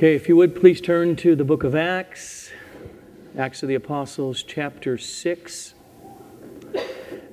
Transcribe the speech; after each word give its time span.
Okay, 0.00 0.14
if 0.14 0.28
you 0.28 0.36
would 0.36 0.54
please 0.54 0.80
turn 0.80 1.16
to 1.16 1.34
the 1.34 1.42
book 1.42 1.64
of 1.64 1.74
Acts, 1.74 2.52
Acts 3.36 3.64
of 3.64 3.68
the 3.68 3.74
Apostles, 3.74 4.44
chapter 4.44 4.96
6. 4.96 5.74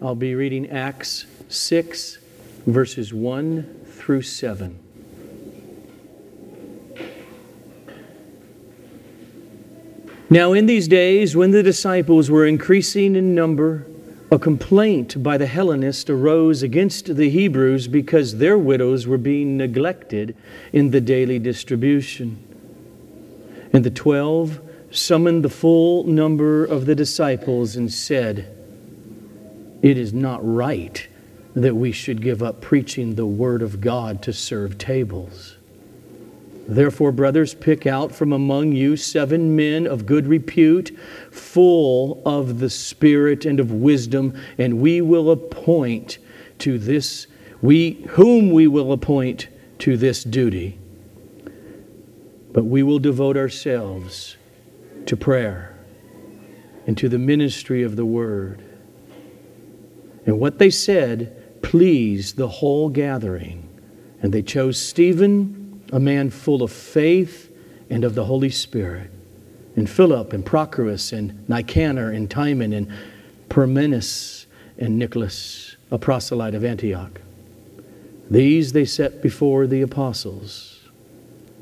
I'll 0.01 0.15
be 0.15 0.33
reading 0.33 0.71
Acts 0.71 1.27
6, 1.47 2.17
verses 2.65 3.13
1 3.13 3.81
through 3.85 4.23
7. 4.23 4.79
Now, 10.31 10.53
in 10.53 10.65
these 10.65 10.87
days, 10.87 11.35
when 11.35 11.51
the 11.51 11.61
disciples 11.61 12.31
were 12.31 12.47
increasing 12.47 13.15
in 13.15 13.35
number, 13.35 13.85
a 14.31 14.39
complaint 14.39 15.21
by 15.21 15.37
the 15.37 15.45
Hellenists 15.45 16.09
arose 16.09 16.63
against 16.63 17.15
the 17.15 17.29
Hebrews 17.29 17.87
because 17.87 18.39
their 18.39 18.57
widows 18.57 19.05
were 19.05 19.19
being 19.19 19.55
neglected 19.55 20.35
in 20.73 20.89
the 20.89 20.99
daily 20.99 21.37
distribution. 21.37 22.53
And 23.75 23.83
the 23.83 23.91
twelve 23.91 24.61
summoned 24.89 25.43
the 25.43 25.49
full 25.49 26.05
number 26.05 26.63
of 26.63 26.85
the 26.85 26.95
disciples 26.95 27.75
and 27.75 27.91
said, 27.91 28.49
It 29.81 29.97
is 29.97 30.13
not 30.13 30.39
right 30.41 31.05
that 31.55 31.75
we 31.75 31.91
should 31.91 32.21
give 32.21 32.41
up 32.41 32.61
preaching 32.61 33.15
the 33.15 33.25
Word 33.25 33.61
of 33.61 33.81
God 33.81 34.21
to 34.21 34.31
serve 34.31 34.77
tables. 34.77 35.57
Therefore, 36.65 37.11
brothers, 37.11 37.53
pick 37.53 37.85
out 37.85 38.15
from 38.15 38.31
among 38.31 38.71
you 38.71 38.95
seven 38.95 39.57
men 39.57 39.87
of 39.87 40.05
good 40.05 40.25
repute, 40.25 40.97
full 41.29 42.21
of 42.25 42.59
the 42.59 42.69
Spirit 42.69 43.43
and 43.43 43.59
of 43.59 43.73
wisdom, 43.73 44.41
and 44.57 44.79
we 44.79 45.01
will 45.01 45.31
appoint 45.31 46.17
to 46.59 46.79
this, 46.79 47.27
we, 47.61 48.05
whom 48.11 48.51
we 48.51 48.67
will 48.67 48.93
appoint 48.93 49.49
to 49.79 49.97
this 49.97 50.23
duty 50.23 50.79
but 52.55 52.63
we 52.63 52.81
will 52.83 52.99
devote 52.99 53.35
ourselves 53.35 54.37
to 55.05 55.17
prayer 55.17 55.77
and 56.87 56.97
to 56.97 57.09
the 57.09 57.19
ministry 57.19 57.83
of 57.83 57.97
the 57.97 58.05
word. 58.05 58.63
And 60.25 60.39
what 60.39 60.57
they 60.57 60.69
said 60.69 61.61
pleased 61.61 62.37
the 62.37 62.47
whole 62.47 62.87
gathering. 62.87 63.67
And 64.21 64.33
they 64.33 64.41
chose 64.41 64.81
Stephen, 64.81 65.83
a 65.91 65.99
man 65.99 66.29
full 66.29 66.63
of 66.63 66.71
faith 66.71 67.51
and 67.89 68.05
of 68.05 68.15
the 68.15 68.23
Holy 68.23 68.49
Spirit, 68.49 69.11
and 69.75 69.89
Philip 69.89 70.31
and 70.31 70.45
Prochorus 70.45 71.11
and 71.11 71.49
Nicanor 71.49 72.09
and 72.11 72.31
Timon 72.31 72.71
and 72.71 72.87
Parmenas 73.49 74.45
and 74.77 74.97
Nicholas, 74.97 75.75
a 75.91 75.97
proselyte 75.97 76.55
of 76.55 76.63
Antioch. 76.63 77.19
These 78.31 78.71
they 78.71 78.85
set 78.85 79.21
before 79.21 79.67
the 79.67 79.81
apostles 79.81 80.74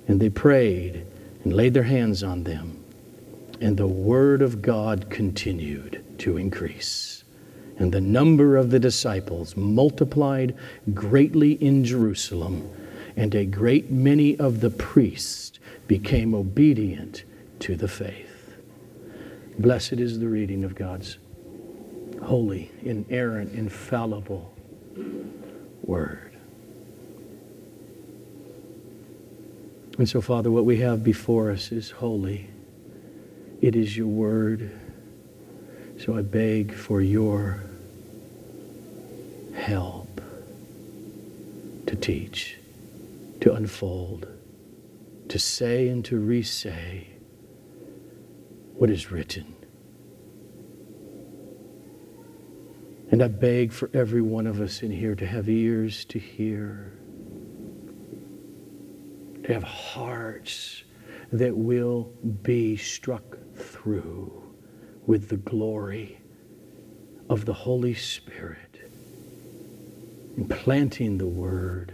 and 0.08 0.20
they 0.20 0.30
prayed 0.30 1.06
and 1.44 1.54
laid 1.54 1.74
their 1.74 1.84
hands 1.84 2.24
on 2.24 2.44
them. 2.44 2.84
And 3.62 3.78
the 3.78 3.88
word 3.88 4.42
of 4.42 4.62
God 4.62 5.10
continued 5.10 6.04
to 6.20 6.38
increase. 6.38 7.24
And 7.78 7.92
the 7.92 8.02
number 8.02 8.58
of 8.58 8.70
the 8.70 8.80
disciples 8.80 9.58
multiplied 9.58 10.56
greatly 10.94 11.54
in 11.54 11.84
Jerusalem, 11.84 12.70
and 13.16 13.34
a 13.34 13.46
great 13.46 13.90
many 13.90 14.38
of 14.38 14.60
the 14.60 14.70
priests 14.70 15.60
became 15.88 16.34
obedient 16.34 17.24
to 17.60 17.76
the 17.76 17.88
faith. 17.88 18.56
Blessed 19.58 19.94
is 19.94 20.20
the 20.20 20.28
reading 20.28 20.64
of 20.64 20.76
God's 20.76 21.18
holy, 22.22 22.72
inerrant, 22.82 23.54
infallible 23.54 24.54
word. 25.84 26.33
And 29.98 30.10
so, 30.10 30.22
Father, 30.22 30.50
what 30.50 30.66
we 30.66 30.78
have 30.78 31.04
before 31.04 31.52
us 31.52 31.72
is 31.72 31.92
holy. 31.92 32.50
It 33.62 33.76
is 33.76 33.96
your 33.96 34.08
word. 34.08 34.72
So 36.00 36.18
I 36.18 36.24
beg 36.24 36.74
for 36.74 37.00
your 37.00 37.62
help 39.56 40.20
to 41.86 41.96
teach, 41.96 42.58
to 43.42 43.54
unfold, 43.54 44.28
to 45.30 45.38
say 45.38 45.88
and 45.90 46.04
to 46.06 46.18
re 46.18 46.42
say 46.42 47.08
what 48.74 48.90
is 48.90 49.12
written. 49.12 49.54
And 53.12 53.22
I 53.22 53.28
beg 53.28 53.72
for 53.72 53.92
every 53.94 54.24
one 54.24 54.48
of 54.48 54.60
us 54.60 54.82
in 54.82 54.90
here 54.90 55.14
to 55.14 55.28
have 55.28 55.48
ears 55.48 56.04
to 56.06 56.18
hear 56.18 56.93
to 59.44 59.54
have 59.54 59.64
hearts 59.64 60.84
that 61.32 61.56
will 61.56 62.04
be 62.44 62.78
struck 62.78 63.38
through 63.56 64.44
with 65.06 65.30
the 65.30 65.38
glory 65.38 66.20
of 67.30 67.46
the 67.46 67.54
Holy 67.54 67.94
Spirit, 67.94 68.90
implanting 70.38 71.18
the 71.18 71.28
Word 71.28 71.94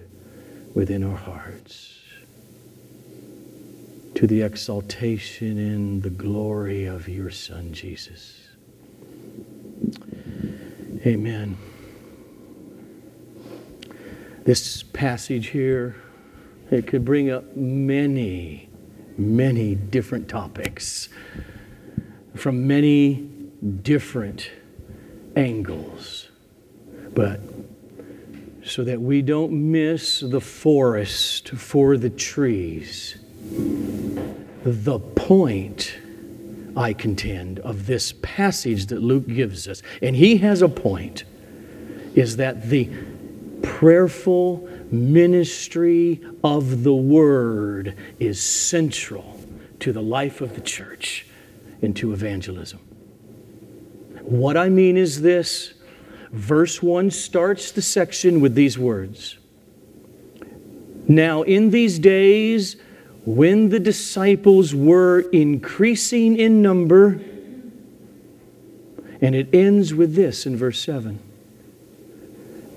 within 0.74 1.04
our 1.04 1.18
hearts 1.18 2.00
to 4.16 4.28
the 4.28 4.42
exaltation 4.42 5.58
in 5.58 6.02
the 6.02 6.10
glory 6.10 6.86
of 6.86 7.08
your 7.08 7.32
Son, 7.32 7.74
Jesus. 7.74 8.50
Amen. 11.06 11.58
This 14.44 14.84
passage 14.84 15.48
here 15.48 15.96
it 16.72 16.88
could 16.88 17.04
bring 17.04 17.30
up 17.30 17.56
many, 17.56 18.70
many 19.18 19.76
different 19.76 20.28
topics 20.28 21.10
from 22.36 22.68
many 22.68 23.16
different 23.82 24.52
angles. 25.36 26.30
But 27.14 27.42
so 28.64 28.84
that 28.84 29.02
we 29.02 29.22
don't 29.22 29.72
miss 29.72 30.20
the 30.20 30.42
forest 30.42 31.50
for 31.50 31.98
the 31.98 32.10
trees, 32.10 33.18
the 34.64 35.00
point, 35.00 35.98
I 36.78 36.94
contend, 36.94 37.60
of 37.60 37.88
this 37.88 38.14
passage 38.22 38.86
that 38.88 39.02
Luke 39.02 39.28
gives 39.28 39.68
us, 39.68 39.82
and 40.02 40.16
he 40.16 40.38
has 40.38 40.62
a 40.62 40.70
point, 40.70 41.24
is 42.14 42.38
that 42.38 42.70
the 42.70 42.90
prayerful 43.64 44.68
ministry 44.92 46.22
of 46.44 46.84
the 46.84 46.94
Word 46.94 47.96
is 48.20 48.42
central 48.42 49.40
to 49.80 49.94
the 49.94 50.02
life 50.02 50.42
of 50.42 50.56
the 50.56 50.62
church 50.62 51.26
and 51.82 51.96
to 51.96 52.14
evangelism. 52.14 52.80
What 54.22 54.58
I 54.58 54.70
mean 54.70 54.98
is 54.98 55.22
this 55.22 55.74
verse 56.32 56.84
1 56.84 57.12
starts 57.12 57.72
the 57.72 57.82
section 57.82 58.42
with 58.42 58.56
these 58.56 58.78
words 58.78 59.38
Now, 61.08 61.42
in 61.44 61.72
these 61.72 61.98
days, 61.98 62.76
when 63.26 63.70
the 63.70 63.80
disciples 63.80 64.74
were 64.74 65.22
increasing 65.32 66.38
in 66.38 66.62
number, 66.62 67.20
and 69.22 69.36
it 69.36 69.50
ends 69.54 69.94
with 69.94 70.16
this 70.16 70.46
in 70.46 70.56
verse 70.56 70.80
7 70.80 71.20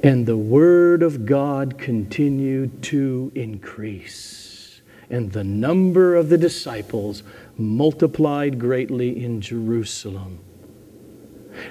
and 0.03 0.27
the 0.27 0.37
word 0.37 1.03
of 1.03 1.25
God 1.25 1.79
continued 1.79 2.83
to 2.85 3.31
increase. 3.35 4.81
And 5.11 5.31
the 5.31 5.45
number 5.45 6.17
of 6.17 6.29
the 6.29 6.39
disciples 6.39 7.23
multiplied 7.57 8.59
greatly 8.59 9.25
in 9.25 9.41
Jerusalem. 9.41 10.41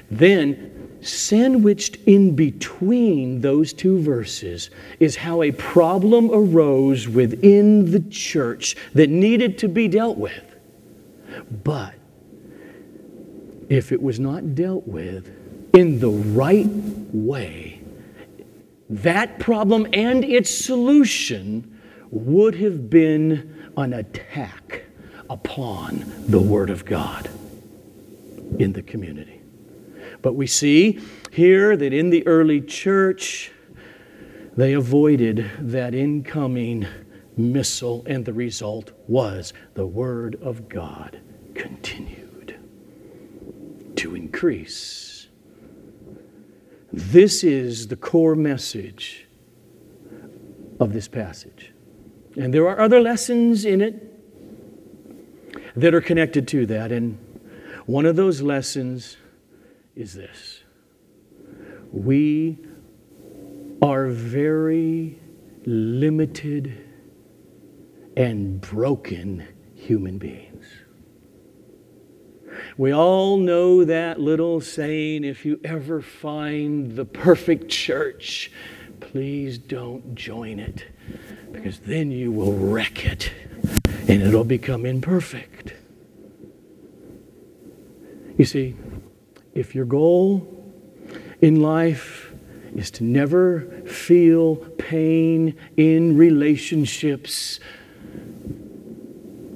Then, 0.09 0.97
sandwiched 1.01 1.97
in 2.05 2.35
between 2.35 3.41
those 3.41 3.73
two 3.73 3.99
verses, 3.99 4.69
is 4.99 5.15
how 5.15 5.41
a 5.41 5.51
problem 5.51 6.29
arose 6.31 7.07
within 7.07 7.91
the 7.91 7.99
church 7.99 8.75
that 8.93 9.09
needed 9.09 9.57
to 9.57 9.67
be 9.67 9.87
dealt 9.87 10.17
with. 10.17 10.55
But 11.63 11.95
if 13.69 13.91
it 13.91 14.01
was 14.01 14.19
not 14.19 14.53
dealt 14.53 14.87
with 14.87 15.33
in 15.73 15.99
the 15.99 16.09
right 16.09 16.67
way, 16.67 17.80
that 18.91 19.39
problem 19.39 19.87
and 19.93 20.25
its 20.25 20.53
solution 20.53 21.79
would 22.09 22.55
have 22.55 22.89
been 22.89 23.71
an 23.77 23.93
attack 23.93 24.83
upon 25.29 26.03
the 26.27 26.41
Word 26.41 26.69
of 26.69 26.83
God 26.83 27.29
in 28.59 28.73
the 28.73 28.81
community. 28.81 29.41
But 30.21 30.33
we 30.33 30.45
see 30.45 30.99
here 31.31 31.77
that 31.77 31.93
in 31.93 32.09
the 32.09 32.27
early 32.27 32.59
church, 32.59 33.53
they 34.57 34.73
avoided 34.73 35.49
that 35.59 35.95
incoming 35.95 36.85
missile, 37.37 38.03
and 38.05 38.25
the 38.25 38.33
result 38.33 38.91
was 39.07 39.53
the 39.73 39.87
Word 39.87 40.35
of 40.41 40.67
God 40.67 41.21
continued 41.55 42.59
to 43.95 44.15
increase 44.15 45.10
this 46.93 47.43
is 47.43 47.87
the 47.87 47.95
core 47.95 48.35
message 48.35 49.27
of 50.79 50.93
this 50.93 51.07
passage. 51.07 51.73
And 52.35 52.53
there 52.53 52.67
are 52.67 52.79
other 52.79 52.99
lessons 52.99 53.65
in 53.65 53.81
it, 53.81 54.11
that 55.75 55.93
are 55.93 56.01
connected 56.01 56.47
to 56.49 56.65
that. 56.67 56.91
And 56.91 57.17
one 57.85 58.05
of 58.05 58.15
those 58.15 58.41
lessons 58.41 59.17
is 59.95 60.13
this 60.13 60.63
we 61.91 62.57
are 63.81 64.07
very 64.07 65.19
limited 65.65 66.87
and 68.15 68.61
broken 68.61 69.47
human 69.75 70.17
beings. 70.17 70.50
We 72.77 72.93
all 72.93 73.37
know 73.37 73.83
that 73.85 74.19
little 74.19 74.61
saying 74.61 75.23
if 75.23 75.45
you 75.45 75.59
ever 75.63 76.01
find 76.01 76.95
the 76.95 77.05
perfect 77.05 77.69
church, 77.69 78.51
please 78.99 79.57
don't 79.57 80.15
join 80.15 80.59
it 80.59 80.85
because 81.51 81.79
then 81.79 82.11
you 82.11 82.31
will 82.31 82.53
wreck 82.53 83.05
it 83.05 83.31
and 84.07 84.21
it'll 84.21 84.43
become 84.43 84.85
imperfect. 84.85 85.73
You 88.37 88.45
see, 88.45 88.75
if 89.53 89.75
your 89.75 89.85
goal 89.85 90.73
in 91.41 91.61
life 91.61 92.33
is 92.75 92.89
to 92.91 93.03
never 93.03 93.61
feel 93.85 94.55
pain 94.55 95.57
in 95.75 96.17
relationships, 96.17 97.59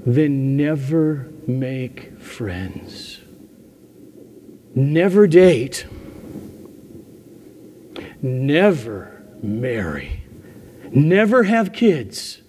then 0.06 0.58
never 0.58 1.32
make 1.48 2.18
friends. 2.20 3.20
Never 4.74 5.28
date. 5.28 5.86
Never 8.22 9.24
marry. 9.42 10.24
Never 10.92 11.44
have 11.44 11.72
kids. 11.74 12.42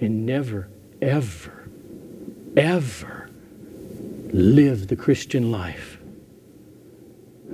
And 0.00 0.26
never, 0.26 0.68
ever, 1.00 1.68
ever 2.56 3.30
live 4.32 4.88
the 4.88 4.96
Christian 4.96 5.50
life, 5.50 5.98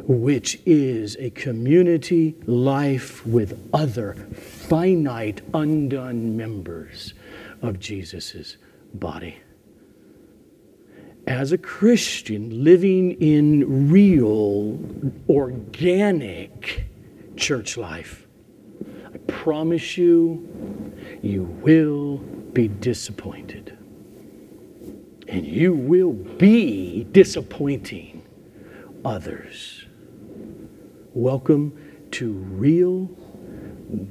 which 0.07 0.61
is 0.65 1.17
a 1.19 1.31
community 1.31 2.37
life 2.47 3.27
with 3.27 3.59
other 3.73 4.15
finite, 4.15 5.43
undone 5.53 6.37
members 6.37 7.15
of 7.63 7.81
Jesus' 7.81 8.57
body. 8.97 9.37
As 11.27 11.53
a 11.53 11.59
Christian 11.59 12.63
living 12.63 13.13
in 13.21 13.91
real, 13.91 14.79
organic 15.29 16.85
church 17.37 17.77
life, 17.77 18.27
I 19.13 19.19
promise 19.27 19.99
you, 19.99 20.49
you 21.23 21.43
will 21.43 22.19
be 22.53 22.69
disappointed. 22.69 23.77
And 25.29 25.45
you 25.45 25.75
will 25.75 26.13
be 26.13 27.05
disappointing 27.11 28.23
others. 29.05 29.85
Welcome 31.13 31.77
to 32.13 32.33
real, 32.33 33.07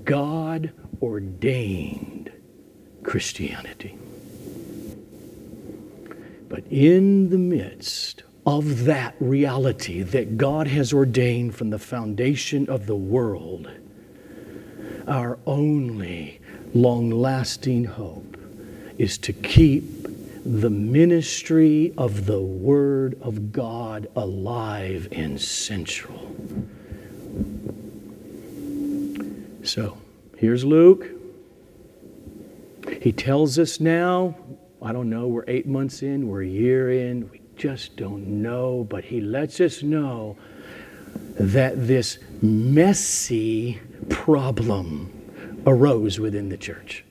God 0.04 0.74
ordained 1.02 2.32
Christianity. 3.04 3.98
But 6.48 6.64
in 6.70 7.30
the 7.30 7.38
midst 7.38 8.24
of 8.46 8.86
that 8.86 9.16
reality 9.20 10.04
that 10.04 10.38
God 10.38 10.68
has 10.68 10.94
ordained 10.94 11.56
from 11.56 11.72
the 11.72 11.80
foundation 11.80 12.70
of 12.70 12.86
the 12.86 12.96
world, 12.96 13.70
our 15.08 15.40
only 15.46 16.40
long 16.74 17.10
lasting 17.10 17.86
hope 17.86 18.38
is 18.98 19.18
to 19.20 19.34
keep 19.34 19.84
the 20.46 20.70
ministry 20.70 21.92
of 21.98 22.28
the 22.28 22.40
Word 22.40 23.18
of 23.22 23.52
God 23.52 24.08
alive 24.16 25.08
and 25.12 25.42
central. 25.42 26.36
So 29.64 29.98
here's 30.38 30.64
Luke. 30.64 31.08
He 33.02 33.12
tells 33.12 33.58
us 33.58 33.80
now, 33.80 34.36
I 34.86 34.92
don't 34.92 35.10
know, 35.10 35.26
we're 35.28 35.46
eight 35.48 35.66
months 35.66 36.04
in, 36.04 36.28
we're 36.28 36.44
a 36.44 36.48
year 36.48 36.92
in, 36.92 37.28
we 37.32 37.42
just 37.58 37.96
don't 37.96 38.28
know, 38.44 38.86
but 38.88 39.04
he 39.04 39.20
lets 39.20 39.60
us 39.60 39.82
know 39.82 40.38
that 41.40 41.88
this 41.88 42.20
messy 42.44 43.80
problem 44.10 45.12
arose 45.66 46.20
within 46.20 46.50
the 46.50 46.58
church. 46.58 47.04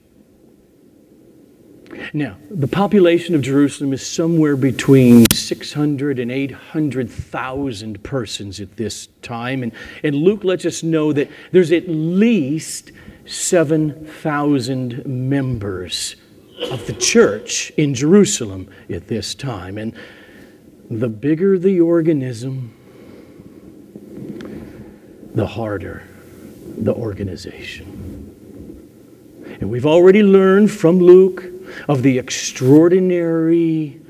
Now, 2.12 2.36
the 2.48 2.68
population 2.68 3.34
of 3.34 3.42
Jerusalem 3.42 3.92
is 3.92 4.06
somewhere 4.06 4.56
between 4.56 5.28
600 5.28 6.20
and 6.20 6.30
800,000 6.30 8.04
persons 8.04 8.60
at 8.60 8.76
this 8.76 9.08
time. 9.20 9.64
And, 9.64 9.72
and 10.04 10.14
Luke 10.14 10.44
lets 10.44 10.64
us 10.64 10.84
know 10.84 11.12
that 11.12 11.28
there's 11.50 11.72
at 11.72 11.88
least 11.88 12.92
7,000 13.26 15.04
members 15.06 16.14
of 16.70 16.86
the 16.86 16.92
church 16.92 17.70
in 17.76 17.94
Jerusalem 17.94 18.68
at 18.88 19.08
this 19.08 19.34
time. 19.34 19.78
And 19.78 19.94
the 20.90 21.08
bigger 21.08 21.58
the 21.58 21.80
organism, 21.80 22.74
the 25.34 25.46
harder 25.46 26.04
the 26.76 26.94
organization. 26.94 28.00
And 29.60 29.70
we've 29.70 29.86
already 29.86 30.22
learned 30.22 30.70
from 30.70 30.98
Luke 30.98 31.44
of 31.88 32.02
the 32.02 32.18
extraordinary 32.18 34.00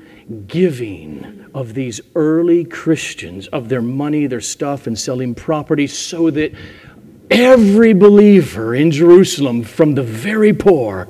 giving 0.47 1.45
of 1.53 1.73
these 1.73 2.01
early 2.15 2.65
Christians 2.65 3.47
of 3.47 3.69
their 3.69 3.81
money, 3.81 4.27
their 4.27 4.41
stuff, 4.41 4.87
and 4.87 4.97
selling 4.97 5.35
property 5.35 5.87
so 5.87 6.29
that 6.31 6.53
every 7.29 7.93
believer 7.93 8.75
in 8.75 8.91
Jerusalem, 8.91 9.63
from 9.63 9.95
the 9.95 10.03
very 10.03 10.53
poor 10.53 11.07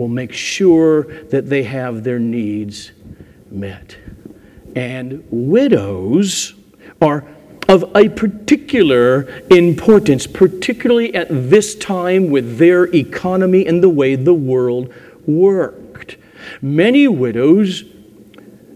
will 0.00 0.08
make 0.08 0.32
sure 0.32 1.02
that 1.26 1.50
they 1.50 1.62
have 1.62 2.04
their 2.04 2.18
needs 2.18 2.92
met. 3.50 3.98
And 4.74 5.22
widows 5.30 6.54
are 7.02 7.26
of 7.68 7.84
a 7.94 8.08
particular 8.08 9.42
importance, 9.50 10.26
particularly 10.26 11.14
at 11.14 11.28
this 11.28 11.74
time 11.74 12.30
with 12.30 12.56
their 12.56 12.84
economy 12.94 13.66
and 13.66 13.82
the 13.82 13.90
way 13.90 14.14
the 14.16 14.32
world 14.32 14.90
worked. 15.26 16.16
Many 16.62 17.06
widows, 17.06 17.84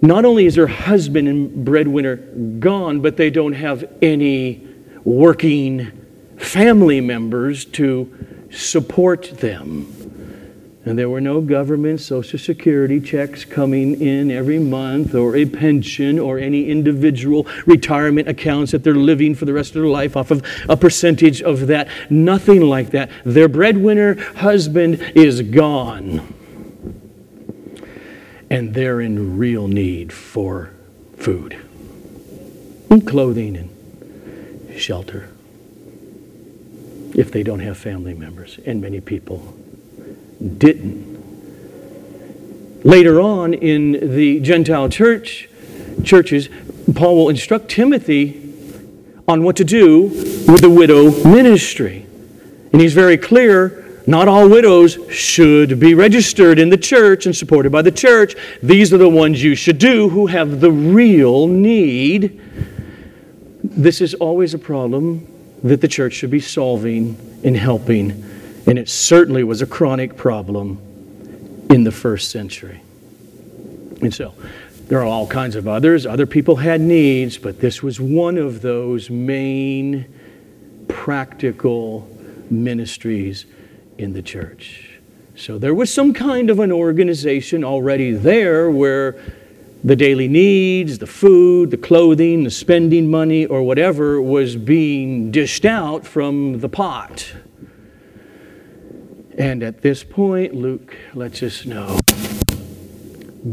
not 0.02 0.26
only 0.26 0.44
is 0.44 0.56
their 0.56 0.66
husband 0.66 1.26
and 1.26 1.64
breadwinner 1.64 2.16
gone, 2.16 3.00
but 3.00 3.16
they 3.16 3.30
don't 3.30 3.54
have 3.54 3.82
any 4.02 4.68
working 5.04 5.90
family 6.36 7.00
members 7.00 7.64
to 7.64 8.46
support 8.50 9.38
them. 9.38 10.13
And 10.86 10.98
there 10.98 11.08
were 11.08 11.20
no 11.20 11.40
government 11.40 12.00
Social 12.00 12.38
Security 12.38 13.00
checks 13.00 13.44
coming 13.44 14.00
in 14.00 14.30
every 14.30 14.58
month, 14.58 15.14
or 15.14 15.34
a 15.34 15.46
pension, 15.46 16.18
or 16.18 16.38
any 16.38 16.68
individual 16.68 17.46
retirement 17.64 18.28
accounts 18.28 18.72
that 18.72 18.84
they're 18.84 18.94
living 18.94 19.34
for 19.34 19.46
the 19.46 19.54
rest 19.54 19.70
of 19.70 19.82
their 19.82 19.90
life 19.90 20.14
off 20.14 20.30
of 20.30 20.42
a 20.68 20.76
percentage 20.76 21.40
of 21.40 21.68
that. 21.68 21.88
Nothing 22.10 22.60
like 22.60 22.90
that. 22.90 23.10
Their 23.24 23.48
breadwinner 23.48 24.14
husband 24.34 25.00
is 25.14 25.40
gone. 25.40 26.34
And 28.50 28.74
they're 28.74 29.00
in 29.00 29.38
real 29.38 29.66
need 29.66 30.12
for 30.12 30.70
food, 31.16 31.56
and 32.90 33.06
clothing, 33.06 33.56
and 33.56 34.78
shelter 34.78 35.30
if 37.14 37.32
they 37.32 37.42
don't 37.42 37.60
have 37.60 37.78
family 37.78 38.12
members. 38.12 38.58
And 38.66 38.82
many 38.82 39.00
people 39.00 39.56
didn't. 40.44 41.14
Later 42.84 43.20
on 43.20 43.54
in 43.54 44.14
the 44.14 44.40
Gentile 44.40 44.88
church, 44.88 45.48
churches, 46.04 46.48
Paul 46.94 47.16
will 47.16 47.28
instruct 47.30 47.70
Timothy 47.70 48.40
on 49.26 49.42
what 49.42 49.56
to 49.56 49.64
do 49.64 50.02
with 50.46 50.60
the 50.60 50.70
widow 50.70 51.10
ministry. 51.24 52.06
And 52.72 52.80
he's 52.80 52.92
very 52.92 53.16
clear 53.16 53.80
not 54.06 54.28
all 54.28 54.50
widows 54.50 54.98
should 55.10 55.80
be 55.80 55.94
registered 55.94 56.58
in 56.58 56.68
the 56.68 56.76
church 56.76 57.24
and 57.24 57.34
supported 57.34 57.72
by 57.72 57.80
the 57.80 57.90
church. 57.90 58.34
These 58.62 58.92
are 58.92 58.98
the 58.98 59.08
ones 59.08 59.42
you 59.42 59.54
should 59.54 59.78
do 59.78 60.10
who 60.10 60.26
have 60.26 60.60
the 60.60 60.70
real 60.70 61.46
need. 61.46 62.38
This 63.62 64.02
is 64.02 64.12
always 64.12 64.52
a 64.52 64.58
problem 64.58 65.26
that 65.62 65.80
the 65.80 65.88
church 65.88 66.12
should 66.12 66.30
be 66.30 66.40
solving 66.40 67.16
and 67.44 67.56
helping 67.56 68.22
and 68.66 68.78
it 68.78 68.88
certainly 68.88 69.44
was 69.44 69.62
a 69.62 69.66
chronic 69.66 70.16
problem 70.16 70.78
in 71.70 71.84
the 71.84 71.92
first 71.92 72.30
century. 72.30 72.82
And 74.00 74.12
so, 74.12 74.34
there 74.88 74.98
are 74.98 75.04
all 75.04 75.26
kinds 75.26 75.56
of 75.56 75.66
others. 75.66 76.04
Other 76.04 76.26
people 76.26 76.56
had 76.56 76.80
needs, 76.80 77.38
but 77.38 77.60
this 77.60 77.82
was 77.82 77.98
one 77.98 78.36
of 78.36 78.60
those 78.60 79.08
main 79.08 80.04
practical 80.88 82.08
ministries 82.50 83.46
in 83.96 84.12
the 84.12 84.22
church. 84.22 84.98
So 85.36 85.58
there 85.58 85.74
was 85.74 85.92
some 85.92 86.12
kind 86.12 86.50
of 86.50 86.60
an 86.60 86.70
organization 86.70 87.64
already 87.64 88.12
there 88.12 88.70
where 88.70 89.16
the 89.82 89.96
daily 89.96 90.28
needs, 90.28 90.98
the 90.98 91.06
food, 91.06 91.70
the 91.70 91.76
clothing, 91.76 92.44
the 92.44 92.50
spending 92.50 93.10
money, 93.10 93.46
or 93.46 93.62
whatever 93.62 94.20
was 94.20 94.56
being 94.56 95.30
dished 95.30 95.64
out 95.64 96.06
from 96.06 96.60
the 96.60 96.68
pot. 96.68 97.32
And 99.36 99.62
at 99.62 99.82
this 99.82 100.04
point, 100.04 100.54
Luke 100.54 100.96
lets 101.14 101.42
us 101.42 101.64
know 101.64 102.00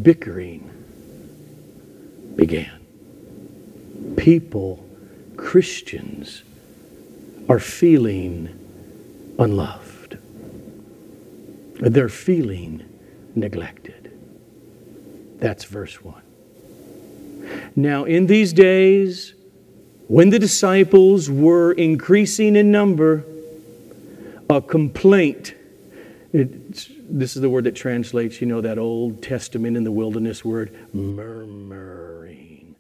bickering 0.02 0.70
began. 2.36 2.86
People, 4.16 4.86
Christians, 5.38 6.44
are 7.50 7.60
feeling 7.60 8.50
unloved. 9.40 10.18
They're 11.80 12.10
feeling 12.10 12.88
neglected. 13.36 14.12
That's 15.40 15.64
verse 15.64 16.04
1. 16.04 16.22
Now, 17.76 18.04
in 18.04 18.28
these 18.28 18.54
days, 18.54 19.34
when 20.08 20.30
the 20.30 20.38
disciples 20.38 21.30
were 21.30 21.72
increasing 21.72 22.56
in 22.56 22.72
number, 22.72 23.26
a 24.50 24.62
complaint. 24.62 25.56
It's, 26.34 26.90
this 27.10 27.36
is 27.36 27.42
the 27.42 27.50
word 27.50 27.66
that 27.66 27.76
translates, 27.76 28.40
you 28.40 28.48
know, 28.48 28.62
that 28.62 28.78
Old 28.78 29.22
Testament 29.22 29.76
in 29.76 29.84
the 29.84 29.92
wilderness 29.92 30.46
word, 30.46 30.76
murmuring. 30.94 32.76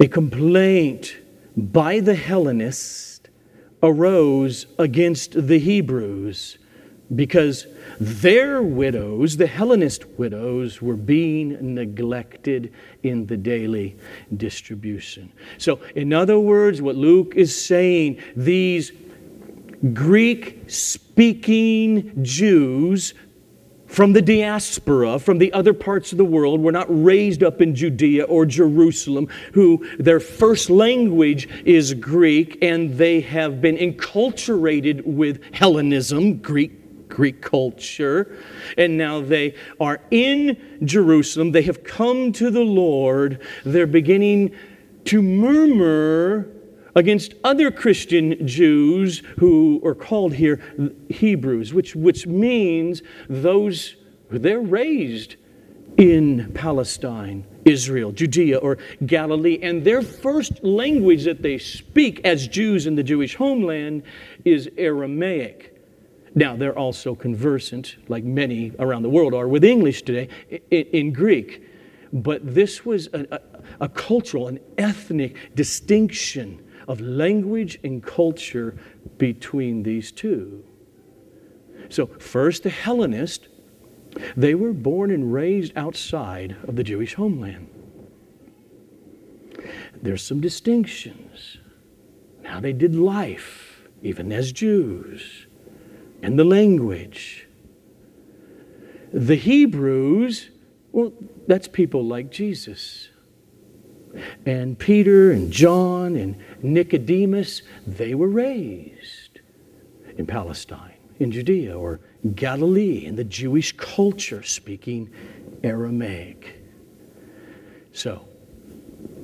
A 0.00 0.08
complaint 0.08 1.16
by 1.56 2.00
the 2.00 2.14
Hellenists 2.14 3.20
arose 3.82 4.66
against 4.78 5.46
the 5.46 5.58
Hebrews 5.58 6.58
because 7.14 7.66
their 8.00 8.60
widows, 8.62 9.36
the 9.36 9.46
Hellenist 9.46 10.04
widows, 10.18 10.82
were 10.82 10.96
being 10.96 11.74
neglected 11.74 12.72
in 13.04 13.26
the 13.26 13.36
daily 13.36 13.96
distribution. 14.36 15.32
So, 15.58 15.80
in 15.94 16.12
other 16.12 16.40
words, 16.40 16.82
what 16.82 16.96
Luke 16.96 17.34
is 17.36 17.64
saying, 17.64 18.20
these 18.34 18.90
Greek 19.94 20.64
speaking 20.68 22.22
Jews 22.22 23.14
from 23.86 24.12
the 24.12 24.22
diaspora, 24.22 25.18
from 25.18 25.38
the 25.38 25.52
other 25.52 25.72
parts 25.72 26.12
of 26.12 26.18
the 26.18 26.24
world, 26.24 26.60
were 26.60 26.72
not 26.72 26.86
raised 26.88 27.42
up 27.42 27.60
in 27.60 27.74
Judea 27.74 28.24
or 28.24 28.44
Jerusalem, 28.44 29.28
who 29.52 29.86
their 29.98 30.20
first 30.20 30.70
language 30.70 31.48
is 31.64 31.94
Greek, 31.94 32.58
and 32.62 32.98
they 32.98 33.20
have 33.20 33.60
been 33.60 33.76
enculturated 33.76 35.04
with 35.04 35.40
Hellenism, 35.54 36.38
Greek 36.38 37.08
Greek 37.08 37.40
culture. 37.40 38.36
And 38.76 38.98
now 38.98 39.20
they 39.20 39.54
are 39.80 40.00
in 40.10 40.80
Jerusalem. 40.84 41.52
They 41.52 41.62
have 41.62 41.84
come 41.84 42.32
to 42.32 42.50
the 42.50 42.64
Lord. 42.64 43.40
They're 43.64 43.86
beginning 43.86 44.54
to 45.04 45.22
murmur 45.22 46.50
against 46.96 47.34
other 47.44 47.70
Christian 47.70 48.46
Jews 48.48 49.22
who 49.38 49.80
are 49.84 49.94
called 49.94 50.34
here 50.34 50.60
Hebrews, 51.10 51.72
which, 51.72 51.94
which 51.94 52.26
means 52.26 53.02
those, 53.28 53.96
they're 54.30 54.60
raised 54.60 55.36
in 55.98 56.52
Palestine, 56.54 57.46
Israel, 57.64 58.12
Judea, 58.12 58.58
or 58.58 58.78
Galilee, 59.04 59.58
and 59.62 59.84
their 59.84 60.02
first 60.02 60.64
language 60.64 61.24
that 61.24 61.42
they 61.42 61.58
speak 61.58 62.20
as 62.24 62.48
Jews 62.48 62.86
in 62.86 62.96
the 62.96 63.02
Jewish 63.02 63.34
homeland 63.34 64.02
is 64.44 64.68
Aramaic. 64.76 65.74
Now, 66.34 66.56
they're 66.56 66.78
also 66.78 67.14
conversant, 67.14 67.96
like 68.08 68.24
many 68.24 68.72
around 68.78 69.02
the 69.02 69.08
world 69.10 69.32
are, 69.32 69.48
with 69.48 69.64
English 69.64 70.02
today, 70.02 70.28
in, 70.70 71.12
Greek. 71.12 71.62
But 72.12 72.54
this 72.54 72.84
was 72.84 73.08
a, 73.14 73.26
a, 73.30 73.40
a 73.84 73.88
cultural, 73.88 74.48
an 74.48 74.60
ethnic 74.76 75.54
distinction 75.54 76.62
of 76.88 77.00
language 77.00 77.78
and 77.82 78.02
culture 78.02 78.76
between 79.18 79.82
these 79.82 80.12
two. 80.12 80.64
So, 81.88 82.06
first, 82.06 82.62
the 82.62 82.70
Hellenist, 82.70 83.48
they 84.36 84.54
were 84.54 84.72
born 84.72 85.10
and 85.10 85.32
raised 85.32 85.76
outside 85.76 86.56
of 86.66 86.76
the 86.76 86.84
Jewish 86.84 87.14
homeland. 87.14 87.68
There's 90.02 90.22
some 90.22 90.40
distinctions. 90.40 91.58
How 92.44 92.60
they 92.60 92.72
did 92.72 92.94
life, 92.94 93.88
even 94.02 94.32
as 94.32 94.52
Jews, 94.52 95.46
and 96.22 96.38
the 96.38 96.44
language. 96.44 97.46
The 99.12 99.36
Hebrews, 99.36 100.50
well, 100.92 101.12
that's 101.46 101.68
people 101.68 102.04
like 102.04 102.30
Jesus. 102.30 103.08
And 104.44 104.78
Peter 104.78 105.30
and 105.32 105.50
John 105.50 106.16
and 106.16 106.36
Nicodemus, 106.62 107.62
they 107.86 108.14
were 108.14 108.28
raised 108.28 109.40
in 110.16 110.26
Palestine, 110.26 110.94
in 111.18 111.30
Judea, 111.32 111.76
or 111.76 112.00
Galilee, 112.34 113.04
in 113.06 113.16
the 113.16 113.24
Jewish 113.24 113.76
culture, 113.76 114.42
speaking 114.42 115.10
Aramaic. 115.62 116.62
So, 117.92 118.26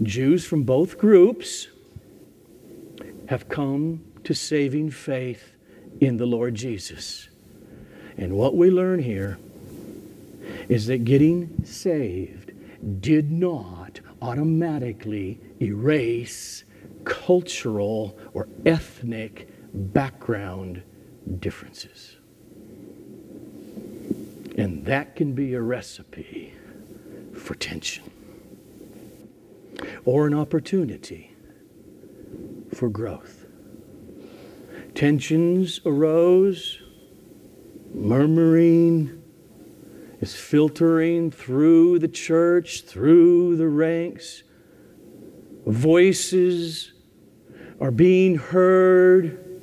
Jews 0.02 0.44
from 0.44 0.64
both 0.64 0.99
groups 0.99 1.68
have 3.26 3.49
come 3.49 4.04
to 4.25 4.34
saving 4.34 4.90
faith 4.90 5.52
in 6.00 6.16
the 6.16 6.26
Lord 6.26 6.54
Jesus. 6.54 7.28
And 8.16 8.34
what 8.34 8.56
we 8.56 8.70
learn 8.70 9.02
here 9.02 9.38
is 10.68 10.87
that 10.87 11.04
getting 11.04 11.64
saved 11.64 12.52
did 13.00 13.30
not 13.30 14.00
automatically 14.20 15.40
erase 15.60 16.64
cultural 17.04 18.18
or 18.32 18.48
ethnic 18.66 19.48
background 19.72 20.82
differences. 21.38 22.16
And 24.58 24.84
that 24.84 25.16
can 25.16 25.32
be 25.32 25.54
a 25.54 25.60
recipe 25.60 26.54
for 27.34 27.54
tension 27.54 28.10
or 30.04 30.26
an 30.26 30.34
opportunity 30.34 31.34
for 32.74 32.88
growth. 32.88 33.46
Tensions 34.94 35.80
arose, 35.86 36.80
murmuring 37.94 39.22
is 40.23 40.37
filtering 40.37 41.33
through 41.33 41.99
the 41.99 42.07
church, 42.07 42.83
through 42.83 43.57
the 43.57 43.67
ranks. 43.67 44.45
Voices 45.67 46.93
are 47.81 47.91
being 47.91 48.37
heard. 48.37 49.61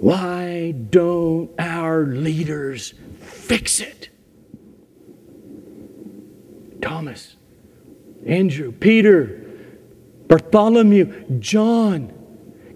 Why 0.00 0.72
don't 0.72 1.52
our 1.56 2.04
leaders 2.04 2.94
fix 3.20 3.78
it? 3.80 4.08
Thomas, 6.82 7.36
Andrew, 8.26 8.72
Peter, 8.72 9.40
Bartholomew, 10.26 11.38
John. 11.38 12.12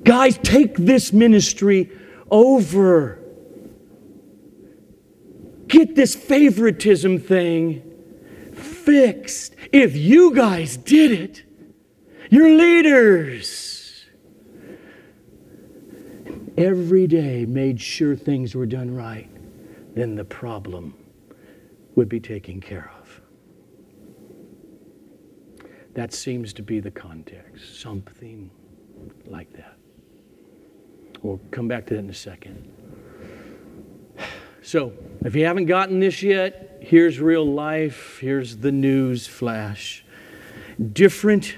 Guys, 0.04 0.38
take 0.38 0.76
this 0.76 1.12
ministry 1.12 1.90
over. 2.30 3.18
Get 5.68 5.94
this 5.94 6.14
favoritism 6.14 7.20
thing 7.20 7.82
fixed. 8.54 9.54
If 9.72 9.96
you 9.96 10.34
guys 10.34 10.76
did 10.76 11.12
it, 11.12 11.42
your 12.30 12.48
leaders 12.48 14.06
every 16.56 17.06
day 17.06 17.46
made 17.46 17.80
sure 17.80 18.16
things 18.16 18.54
were 18.54 18.66
done 18.66 18.94
right, 18.94 19.30
then 19.94 20.16
the 20.16 20.24
problem 20.24 20.94
would 21.94 22.08
be 22.08 22.20
taken 22.20 22.60
care 22.60 22.90
of. 23.00 23.20
That 25.94 26.12
seems 26.12 26.52
to 26.54 26.62
be 26.62 26.80
the 26.80 26.90
context, 26.90 27.80
something 27.80 28.50
like 29.26 29.52
that. 29.54 29.76
We'll 31.22 31.40
come 31.50 31.68
back 31.68 31.86
to 31.86 31.94
that 31.94 32.00
in 32.00 32.10
a 32.10 32.14
second. 32.14 32.77
So, 34.68 34.92
if 35.24 35.34
you 35.34 35.46
haven't 35.46 35.64
gotten 35.64 35.98
this 35.98 36.22
yet, 36.22 36.80
here's 36.82 37.18
real 37.20 37.46
life, 37.46 38.18
here's 38.20 38.58
the 38.58 38.70
news 38.70 39.26
flash. 39.26 40.04
Different 40.92 41.56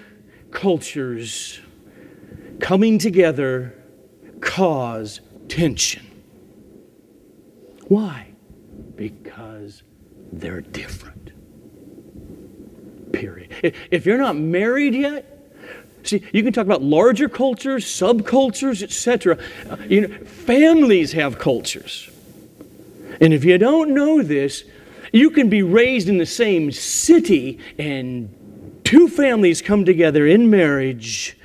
cultures 0.53 1.59
coming 2.61 2.99
together 2.99 3.75
cause 4.41 5.23
tension. 5.49 6.07
Why? 7.89 8.29
Because 8.95 9.83
they're 10.31 10.61
different. 10.61 11.33
Period. 13.13 13.75
If 13.91 14.07
you're 14.07 14.19
not 14.19 14.37
married 14.37 14.95
yet, 14.95 15.27
See, 16.05 16.23
you 16.33 16.45
can 16.45 16.53
talk 16.53 16.65
about 16.65 16.81
larger 16.81 17.29
cultures, 17.29 17.85
subcultures, 17.85 18.83
etc. 18.85 19.37
Uh, 19.69 19.77
you 19.87 20.07
know, 20.07 20.19
families 20.25 21.13
have 21.13 21.39
cultures. 21.39 22.10
And 23.21 23.35
if 23.35 23.45
you 23.45 23.59
don't 23.59 23.95
know 23.95 24.23
this, 24.23 24.65
you 25.13 25.31
can 25.31 25.49
be 25.49 25.63
raised 25.63 26.09
in 26.09 26.19
the 26.19 26.27
same 26.27 26.73
city 26.73 27.59
and 27.79 28.81
two 28.85 29.09
families 29.09 29.61
come 29.61 29.85
together 29.85 30.27
in 30.27 30.49
marriage 30.51 31.37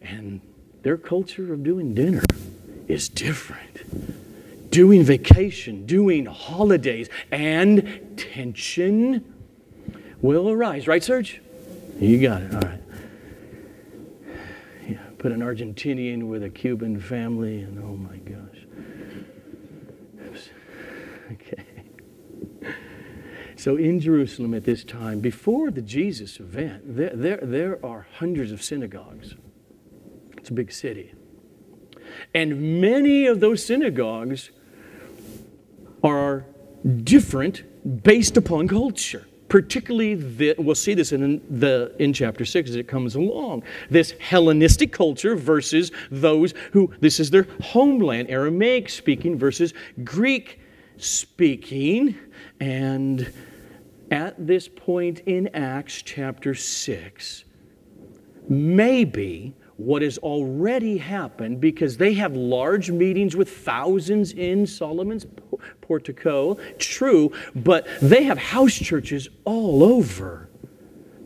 and 0.00 0.40
their 0.82 0.96
culture 0.96 1.52
of 1.52 1.64
doing 1.64 1.94
dinner 1.94 2.22
is 2.86 3.08
different. 3.08 4.70
Doing 4.70 5.02
vacation, 5.02 5.86
doing 5.86 6.26
holidays, 6.26 7.08
and 7.30 8.16
tension 8.16 9.34
will 10.20 10.50
arise. 10.50 10.86
Right, 10.86 11.02
Serge? 11.02 11.40
You 11.98 12.20
got 12.20 12.42
it. 12.42 12.54
All 12.54 12.60
right. 12.60 12.80
Yeah, 14.86 14.98
put 15.18 15.32
an 15.32 15.40
Argentinian 15.40 16.28
with 16.28 16.42
a 16.42 16.50
Cuban 16.50 17.00
family, 17.00 17.62
and 17.62 17.78
oh 17.82 17.96
my 17.96 18.16
gosh. 18.18 18.58
Okay. 21.32 21.64
So 23.58 23.74
in 23.74 23.98
Jerusalem 23.98 24.54
at 24.54 24.64
this 24.64 24.84
time, 24.84 25.18
before 25.18 25.72
the 25.72 25.82
Jesus 25.82 26.38
event, 26.38 26.96
there, 26.96 27.10
there, 27.12 27.40
there 27.42 27.84
are 27.84 28.06
hundreds 28.18 28.52
of 28.52 28.62
synagogues. 28.62 29.34
It's 30.36 30.50
a 30.50 30.52
big 30.52 30.70
city. 30.70 31.12
And 32.32 32.80
many 32.80 33.26
of 33.26 33.40
those 33.40 33.64
synagogues 33.64 34.52
are 36.04 36.46
different 37.02 37.64
based 38.04 38.36
upon 38.36 38.68
culture 38.68 39.26
particularly 39.48 40.14
the, 40.14 40.54
we'll 40.58 40.74
see 40.74 40.92
this 40.92 41.10
in 41.12 41.40
the 41.58 41.94
in 41.98 42.12
chapter 42.12 42.44
6 42.44 42.70
as 42.70 42.76
it 42.76 42.86
comes 42.86 43.14
along 43.14 43.62
this 43.90 44.12
hellenistic 44.20 44.92
culture 44.92 45.34
versus 45.34 45.90
those 46.10 46.52
who 46.72 46.92
this 47.00 47.18
is 47.18 47.30
their 47.30 47.46
homeland 47.62 48.28
aramaic 48.30 48.88
speaking 48.90 49.38
versus 49.38 49.72
greek 50.04 50.60
speaking 50.98 52.14
and 52.60 53.32
at 54.10 54.46
this 54.46 54.68
point 54.68 55.20
in 55.20 55.48
acts 55.48 56.02
chapter 56.02 56.54
6 56.54 57.44
maybe 58.48 59.54
what 59.76 60.02
has 60.02 60.18
already 60.18 60.98
happened 60.98 61.60
because 61.60 61.96
they 61.96 62.12
have 62.14 62.34
large 62.34 62.90
meetings 62.90 63.36
with 63.36 63.48
thousands 63.48 64.32
in 64.32 64.66
Solomon's 64.66 65.24
portico. 65.80 66.58
True, 66.78 67.32
but 67.54 67.86
they 68.02 68.24
have 68.24 68.38
house 68.38 68.74
churches 68.74 69.28
all 69.44 69.84
over. 69.84 70.47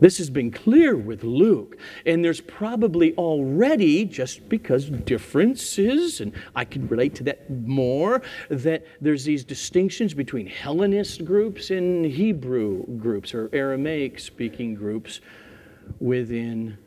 This 0.03 0.17
has 0.17 0.29
been 0.29 0.51
clear 0.51 0.97
with 0.97 1.23
Luke. 1.23 1.77
And 2.05 2.25
there's 2.25 2.41
probably 2.41 3.15
already, 3.15 4.03
just 4.03 4.49
because 4.49 4.89
differences, 4.89 6.19
and 6.19 6.33
I 6.53 6.65
can 6.65 6.89
relate 6.89 7.15
to 7.15 7.23
that 7.23 7.49
more, 7.49 8.21
that 8.49 8.85
there's 8.99 9.23
these 9.23 9.45
distinctions 9.45 10.13
between 10.13 10.45
Hellenist 10.45 11.23
groups 11.23 11.71
and 11.71 12.05
Hebrew 12.05 12.85
groups 12.97 13.33
or 13.33 13.49
Aramaic 13.53 14.19
speaking 14.19 14.75
groups 14.75 15.21
within 16.01 16.77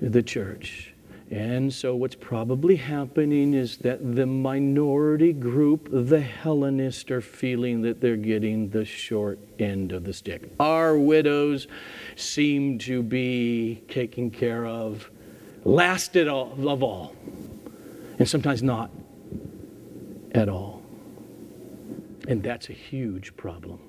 the 0.00 0.20
church. 0.24 0.91
And 1.32 1.72
so, 1.72 1.96
what's 1.96 2.14
probably 2.14 2.76
happening 2.76 3.54
is 3.54 3.78
that 3.78 4.16
the 4.16 4.26
minority 4.26 5.32
group, 5.32 5.88
the 5.90 6.20
Hellenists, 6.20 7.10
are 7.10 7.22
feeling 7.22 7.80
that 7.82 8.02
they're 8.02 8.18
getting 8.18 8.68
the 8.68 8.84
short 8.84 9.38
end 9.58 9.92
of 9.92 10.04
the 10.04 10.12
stick. 10.12 10.52
Our 10.60 10.98
widows 10.98 11.68
seem 12.16 12.78
to 12.80 13.02
be 13.02 13.82
taken 13.88 14.30
care 14.30 14.66
of 14.66 15.10
last 15.64 16.18
of 16.18 16.82
all, 16.82 17.16
and 18.18 18.28
sometimes 18.28 18.62
not 18.62 18.90
at 20.32 20.50
all. 20.50 20.82
And 22.28 22.42
that's 22.42 22.68
a 22.68 22.74
huge 22.74 23.34
problem 23.38 23.80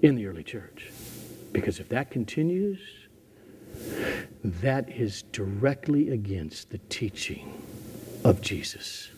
in 0.00 0.14
the 0.14 0.24
early 0.28 0.44
church. 0.44 0.90
Because 1.52 1.78
if 1.78 1.90
that 1.90 2.10
continues, 2.10 2.80
that 4.42 4.88
is 4.90 5.22
directly 5.22 6.10
against 6.10 6.70
the 6.70 6.78
teaching 6.88 7.62
of 8.24 8.40
Jesus. 8.40 9.10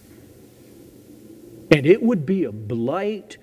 And 1.70 1.86
it 1.86 2.02
would 2.02 2.24
be 2.24 2.44
a 2.44 2.52
blight 2.52 3.36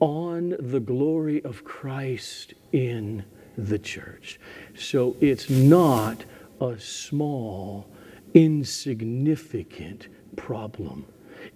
on 0.00 0.56
the 0.58 0.80
glory 0.80 1.42
of 1.44 1.64
Christ 1.64 2.54
in 2.72 3.24
the 3.56 3.78
church. 3.78 4.40
So 4.74 5.16
it's 5.20 5.48
not 5.50 6.24
a 6.60 6.78
small, 6.78 7.90
insignificant 8.34 10.08
problem, 10.36 11.06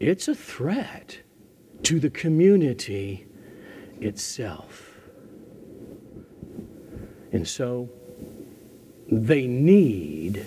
it's 0.01 0.29
a 0.29 0.35
threat 0.35 1.18
to 1.85 2.01
the 2.01 2.11
community 2.11 3.27
itself. 4.01 4.90
And 7.33 7.47
so, 7.47 7.90
they 9.11 9.47
need 9.47 10.47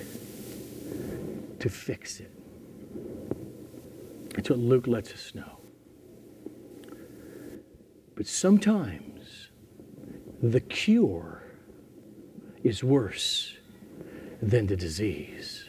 to 1.59 1.69
fix 1.69 2.19
it. 2.19 2.31
That's 4.35 4.49
what 4.49 4.59
Luke 4.59 4.87
lets 4.87 5.11
us 5.11 5.33
know. 5.33 5.59
But 8.15 8.27
sometimes 8.27 9.49
the 10.41 10.59
cure 10.59 11.43
is 12.63 12.83
worse 12.83 13.55
than 14.41 14.67
the 14.67 14.75
disease. 14.75 15.65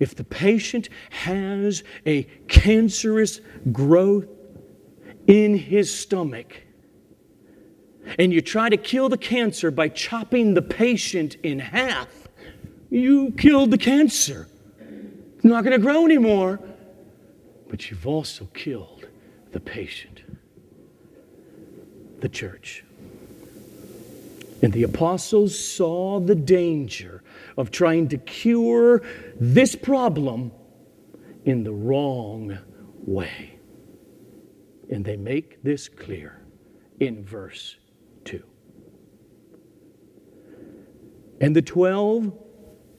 If 0.00 0.14
the 0.14 0.24
patient 0.24 0.88
has 1.10 1.84
a 2.06 2.24
cancerous 2.48 3.40
growth 3.72 4.26
in 5.26 5.56
his 5.56 5.92
stomach, 5.92 6.63
and 8.18 8.32
you 8.32 8.40
try 8.40 8.68
to 8.68 8.76
kill 8.76 9.08
the 9.08 9.18
cancer 9.18 9.70
by 9.70 9.88
chopping 9.88 10.54
the 10.54 10.62
patient 10.62 11.36
in 11.42 11.58
half, 11.58 12.08
you 12.90 13.32
killed 13.32 13.70
the 13.70 13.78
cancer. 13.78 14.48
It's 15.36 15.44
not 15.44 15.64
going 15.64 15.78
to 15.78 15.84
grow 15.84 16.04
anymore. 16.04 16.60
But 17.68 17.90
you've 17.90 18.06
also 18.06 18.44
killed 18.54 19.08
the 19.52 19.60
patient, 19.60 20.22
the 22.20 22.28
church. 22.28 22.84
And 24.62 24.72
the 24.72 24.84
apostles 24.84 25.58
saw 25.58 26.20
the 26.20 26.34
danger 26.34 27.22
of 27.56 27.70
trying 27.70 28.08
to 28.08 28.18
cure 28.18 29.02
this 29.38 29.74
problem 29.74 30.52
in 31.44 31.64
the 31.64 31.72
wrong 31.72 32.58
way. 33.04 33.58
And 34.90 35.04
they 35.04 35.16
make 35.16 35.62
this 35.62 35.88
clear 35.88 36.40
in 37.00 37.24
verse 37.24 37.76
And 41.40 41.54
the 41.54 41.62
twelve 41.62 42.32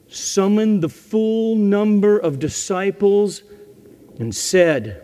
summoned 0.07 0.83
the 0.83 0.89
full 0.89 1.55
number 1.55 2.17
of 2.17 2.39
disciples 2.39 3.43
and 4.19 4.33
said, 4.33 5.01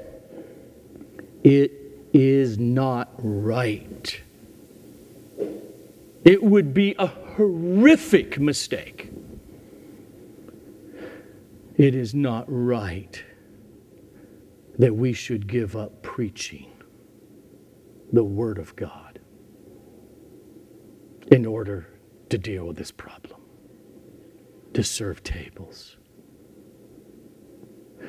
It 1.43 1.71
is 2.13 2.57
not 2.57 3.09
right. 3.17 4.21
It 6.23 6.43
would 6.43 6.73
be 6.73 6.95
a 6.99 7.07
horrific 7.07 8.39
mistake. 8.39 9.11
It 11.77 11.95
is 11.95 12.13
not 12.13 12.45
right 12.47 13.23
that 14.77 14.95
we 14.95 15.13
should 15.13 15.47
give 15.47 15.75
up 15.75 16.03
preaching 16.03 16.71
the 18.13 18.23
Word 18.23 18.59
of 18.59 18.75
God 18.75 19.19
in 21.31 21.45
order 21.45 21.87
to 22.31 22.37
deal 22.37 22.65
with 22.65 22.77
this 22.77 22.91
problem, 22.91 23.39
to 24.73 24.83
serve 24.83 25.23
tables. 25.23 25.97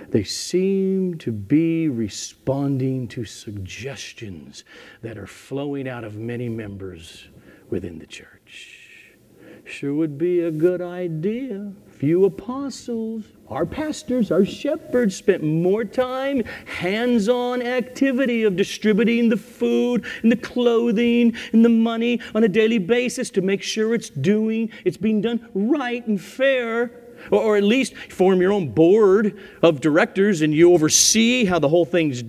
They 0.08 0.24
seem 0.24 1.18
to 1.18 1.32
be 1.32 1.88
responding 1.88 3.08
to 3.08 3.24
suggestions 3.24 4.64
that 5.02 5.18
are 5.18 5.26
flowing 5.26 5.88
out 5.88 6.04
of 6.04 6.16
many 6.16 6.48
members 6.48 7.28
within 7.68 7.98
the 7.98 8.06
church. 8.06 9.16
Sure 9.64 9.94
would 9.94 10.18
be 10.18 10.40
a 10.40 10.50
good 10.50 10.80
idea. 10.80 11.72
Few 11.88 12.24
apostles 12.24 13.24
our 13.52 13.66
pastors, 13.66 14.30
our 14.30 14.44
shepherds 14.44 15.14
spent 15.14 15.42
more 15.42 15.84
time 15.84 16.42
hands 16.64 17.28
on 17.28 17.60
activity 17.60 18.44
of 18.44 18.56
distributing 18.56 19.28
the 19.28 19.36
food 19.36 20.04
and 20.22 20.32
the 20.32 20.36
clothing 20.36 21.34
and 21.52 21.64
the 21.64 21.68
money 21.68 22.18
on 22.34 22.44
a 22.44 22.48
daily 22.48 22.78
basis 22.78 23.30
to 23.30 23.42
make 23.42 23.62
sure 23.62 23.94
it's 23.94 24.08
doing, 24.08 24.70
it's 24.84 24.96
being 24.96 25.20
done 25.20 25.48
right 25.54 26.06
and 26.06 26.20
fair. 26.20 26.90
Or, 27.30 27.42
or 27.42 27.56
at 27.56 27.62
least 27.62 27.94
form 28.10 28.40
your 28.40 28.52
own 28.52 28.70
board 28.70 29.38
of 29.62 29.80
directors 29.80 30.42
and 30.42 30.52
you 30.54 30.72
oversee 30.72 31.44
how 31.44 31.58
the 31.58 31.68
whole 31.68 31.84
thing's 31.84 32.22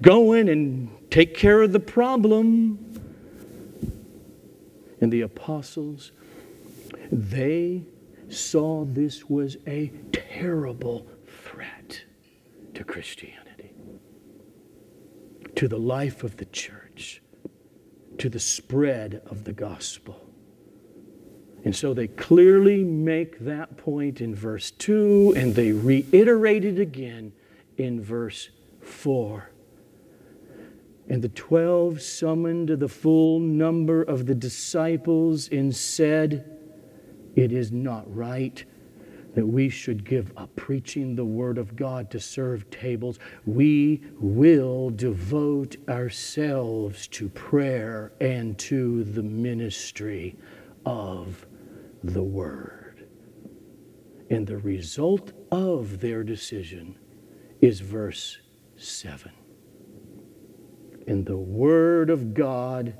going 0.00 0.48
and 0.48 0.90
take 1.10 1.36
care 1.36 1.62
of 1.62 1.72
the 1.72 1.78
problem. 1.78 2.78
And 5.00 5.12
the 5.12 5.20
apostles, 5.20 6.10
they 7.12 7.84
saw 8.30 8.84
this 8.84 9.28
was 9.28 9.56
a 9.66 9.92
terrible 10.12 11.06
threat 11.26 12.04
to 12.74 12.84
Christianity. 12.84 13.74
to 15.56 15.68
the 15.68 15.78
life 15.78 16.24
of 16.24 16.36
the 16.38 16.46
church, 16.46 17.20
to 18.18 18.28
the 18.30 18.40
spread 18.40 19.20
of 19.26 19.44
the 19.44 19.52
gospel. 19.52 20.18
And 21.64 21.76
so 21.76 21.92
they 21.92 22.06
clearly 22.08 22.82
make 22.82 23.40
that 23.40 23.76
point 23.76 24.22
in 24.22 24.34
verse 24.34 24.70
2, 24.70 25.34
and 25.36 25.54
they 25.54 25.72
reiterate 25.72 26.64
it 26.64 26.78
again 26.78 27.32
in 27.76 28.02
verse 28.02 28.48
4. 28.80 29.50
And 31.10 31.20
the 31.22 31.28
twelve 31.28 32.00
summoned 32.00 32.68
the 32.68 32.88
full 32.88 33.40
number 33.40 34.02
of 34.02 34.26
the 34.26 34.34
disciples 34.34 35.48
and 35.48 35.74
said, 35.76 36.59
It 37.36 37.52
is 37.52 37.72
not 37.72 38.12
right 38.14 38.64
that 39.34 39.46
we 39.46 39.68
should 39.68 40.04
give 40.04 40.32
up 40.36 40.54
preaching 40.56 41.14
the 41.14 41.24
Word 41.24 41.58
of 41.58 41.76
God 41.76 42.10
to 42.10 42.20
serve 42.20 42.68
tables. 42.70 43.18
We 43.46 44.02
will 44.18 44.90
devote 44.90 45.76
ourselves 45.88 47.06
to 47.08 47.28
prayer 47.28 48.12
and 48.20 48.58
to 48.58 49.04
the 49.04 49.22
ministry 49.22 50.36
of 50.84 51.46
the 52.02 52.22
Word. 52.22 53.06
And 54.30 54.46
the 54.46 54.58
result 54.58 55.32
of 55.50 56.00
their 56.00 56.22
decision 56.22 56.96
is 57.60 57.80
verse 57.80 58.38
7. 58.76 59.30
And 61.06 61.26
the 61.26 61.36
Word 61.36 62.10
of 62.10 62.34
God 62.34 62.94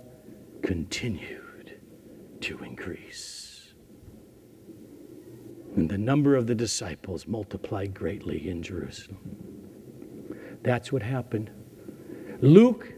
continued 0.62 1.80
to 2.40 2.58
increase. 2.64 3.49
And 5.80 5.88
the 5.88 5.96
number 5.96 6.36
of 6.36 6.46
the 6.46 6.54
disciples 6.54 7.26
multiplied 7.26 7.94
greatly 7.94 8.50
in 8.50 8.62
Jerusalem. 8.62 9.18
That's 10.62 10.92
what 10.92 11.02
happened. 11.02 11.50
Luke 12.42 12.92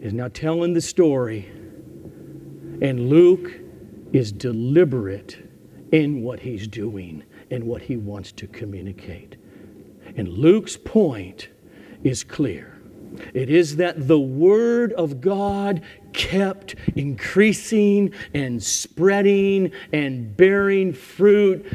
is 0.00 0.12
now 0.12 0.26
telling 0.26 0.72
the 0.72 0.80
story, 0.80 1.48
and 2.82 3.08
Luke 3.08 3.60
is 4.12 4.32
deliberate 4.32 5.38
in 5.92 6.22
what 6.22 6.40
he's 6.40 6.66
doing 6.66 7.22
and 7.52 7.62
what 7.62 7.82
he 7.82 7.96
wants 7.96 8.32
to 8.32 8.48
communicate. 8.48 9.36
And 10.16 10.26
Luke's 10.26 10.76
point 10.76 11.48
is 12.02 12.24
clear. 12.24 12.77
It 13.34 13.50
is 13.50 13.76
that 13.76 14.08
the 14.08 14.18
Word 14.18 14.92
of 14.92 15.20
God 15.20 15.82
kept 16.12 16.74
increasing 16.96 18.12
and 18.34 18.62
spreading 18.62 19.72
and 19.92 20.36
bearing 20.36 20.92
fruit 20.92 21.66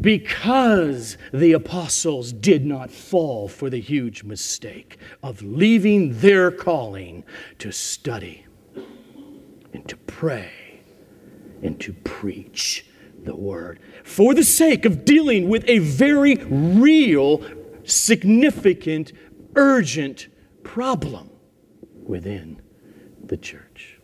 because 0.00 1.18
the 1.32 1.52
apostles 1.52 2.32
did 2.32 2.64
not 2.64 2.90
fall 2.90 3.48
for 3.48 3.68
the 3.68 3.80
huge 3.80 4.24
mistake 4.24 4.98
of 5.22 5.42
leaving 5.42 6.18
their 6.20 6.50
calling 6.50 7.24
to 7.58 7.70
study 7.70 8.46
and 9.72 9.86
to 9.88 9.96
pray 9.96 10.80
and 11.62 11.80
to 11.80 11.92
preach 11.92 12.86
the 13.24 13.34
word. 13.36 13.80
For 14.04 14.34
the 14.34 14.44
sake 14.44 14.84
of 14.84 15.04
dealing 15.04 15.48
with 15.48 15.64
a 15.68 15.78
very 15.78 16.36
real, 16.36 17.42
significant, 17.84 19.12
urgent 19.56 20.28
problem 20.64 21.30
within 22.02 22.60
the 23.22 23.36
church. 23.36 23.98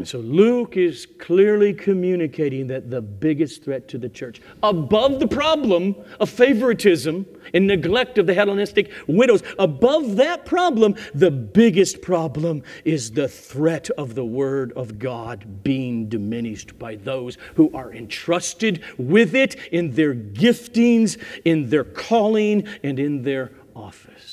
And 0.00 0.08
so 0.08 0.18
Luke 0.18 0.78
is 0.78 1.06
clearly 1.18 1.74
communicating 1.74 2.68
that 2.68 2.88
the 2.88 3.02
biggest 3.02 3.62
threat 3.62 3.86
to 3.88 3.98
the 3.98 4.08
church, 4.08 4.40
above 4.62 5.20
the 5.20 5.28
problem 5.28 5.94
of 6.18 6.30
favoritism 6.30 7.26
and 7.52 7.66
neglect 7.66 8.16
of 8.16 8.26
the 8.26 8.32
Hellenistic 8.32 8.90
widows, 9.06 9.42
above 9.58 10.16
that 10.16 10.46
problem, 10.46 10.94
the 11.14 11.30
biggest 11.30 12.00
problem 12.00 12.62
is 12.86 13.10
the 13.10 13.28
threat 13.28 13.90
of 13.90 14.14
the 14.14 14.24
Word 14.24 14.72
of 14.72 14.98
God 14.98 15.62
being 15.62 16.08
diminished 16.08 16.78
by 16.78 16.94
those 16.94 17.36
who 17.56 17.70
are 17.74 17.92
entrusted 17.92 18.82
with 18.96 19.34
it 19.34 19.54
in 19.70 19.90
their 19.90 20.14
giftings, 20.14 21.18
in 21.44 21.68
their 21.68 21.84
calling, 21.84 22.66
and 22.82 22.98
in 22.98 23.22
their 23.22 23.52
office. 23.76 24.29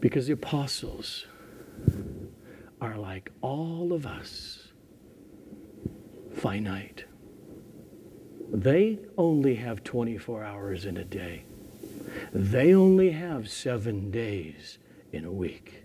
Because 0.00 0.26
the 0.26 0.32
apostles, 0.32 1.26
are 2.80 2.96
like 2.96 3.30
all 3.42 3.92
of 3.92 4.06
us, 4.06 4.68
finite. 6.34 7.04
They 8.52 8.98
only 9.18 9.56
have 9.56 9.84
24 9.84 10.42
hours 10.42 10.86
in 10.86 10.96
a 10.96 11.04
day. 11.04 11.44
They 12.32 12.74
only 12.74 13.10
have 13.10 13.48
seven 13.48 14.10
days 14.10 14.78
in 15.12 15.24
a 15.24 15.30
week. 15.30 15.84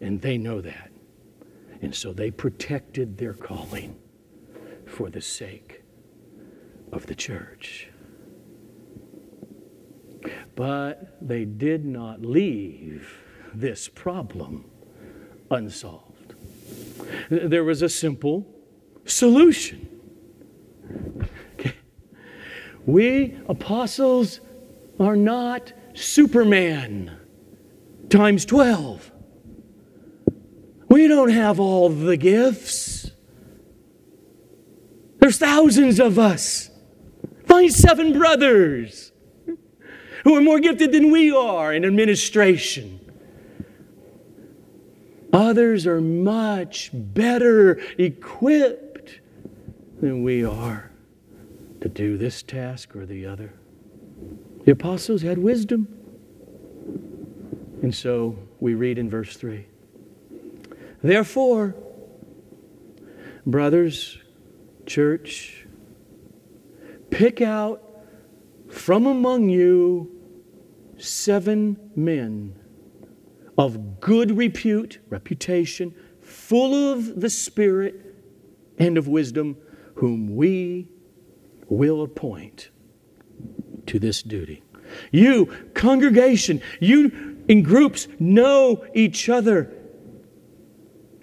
And 0.00 0.20
they 0.20 0.36
know 0.36 0.60
that. 0.60 0.90
And 1.80 1.94
so 1.94 2.12
they 2.12 2.30
protected 2.30 3.18
their 3.18 3.34
calling 3.34 3.96
for 4.86 5.10
the 5.10 5.20
sake 5.20 5.82
of 6.92 7.06
the 7.06 7.14
church. 7.14 7.88
But 10.54 11.16
they 11.20 11.44
did 11.44 11.84
not 11.84 12.22
leave 12.22 13.20
this 13.54 13.88
problem 13.88 14.64
unsolved. 15.50 16.34
There 17.30 17.64
was 17.64 17.82
a 17.82 17.88
simple 17.88 18.46
solution. 19.04 19.88
Okay. 21.54 21.74
We 22.86 23.38
apostles 23.48 24.40
are 24.98 25.16
not 25.16 25.72
Superman 25.94 27.16
times 28.08 28.44
12. 28.44 29.12
We 30.88 31.06
don't 31.06 31.30
have 31.30 31.60
all 31.60 31.88
the 31.90 32.16
gifts. 32.16 33.10
There's 35.18 35.38
thousands 35.38 36.00
of 36.00 36.18
us. 36.18 36.70
Find 37.46 37.72
seven 37.72 38.12
brothers 38.12 39.12
who 40.24 40.36
are 40.36 40.40
more 40.40 40.60
gifted 40.60 40.92
than 40.92 41.10
we 41.10 41.30
are 41.30 41.72
in 41.72 41.84
administration 41.84 42.98
Others 45.32 45.86
are 45.86 46.00
much 46.00 46.90
better 46.92 47.80
equipped 47.98 49.20
than 50.00 50.22
we 50.22 50.44
are 50.44 50.90
to 51.80 51.88
do 51.88 52.16
this 52.16 52.42
task 52.42 52.96
or 52.96 53.04
the 53.04 53.26
other. 53.26 53.52
The 54.64 54.72
apostles 54.72 55.22
had 55.22 55.38
wisdom. 55.38 55.86
And 57.82 57.94
so 57.94 58.38
we 58.58 58.74
read 58.74 58.98
in 58.98 59.10
verse 59.10 59.36
3 59.36 59.66
Therefore, 61.02 61.76
brothers, 63.46 64.18
church, 64.86 65.66
pick 67.10 67.40
out 67.40 67.87
from 68.68 69.06
among 69.06 69.48
you 69.48 70.14
seven 70.98 71.90
men 71.96 72.54
of 73.56 74.00
good 74.00 74.36
repute, 74.36 75.00
reputation, 75.08 75.94
full 76.20 76.92
of 76.92 77.20
the 77.20 77.30
Spirit 77.30 78.14
and 78.78 78.96
of 78.96 79.08
wisdom, 79.08 79.56
whom 79.96 80.36
we 80.36 80.88
will 81.68 82.02
appoint 82.02 82.70
to 83.86 83.98
this 83.98 84.22
duty. 84.22 84.62
You, 85.10 85.46
congregation, 85.74 86.62
you 86.80 87.38
in 87.48 87.62
groups 87.62 88.08
know 88.18 88.84
each 88.94 89.28
other. 89.28 89.74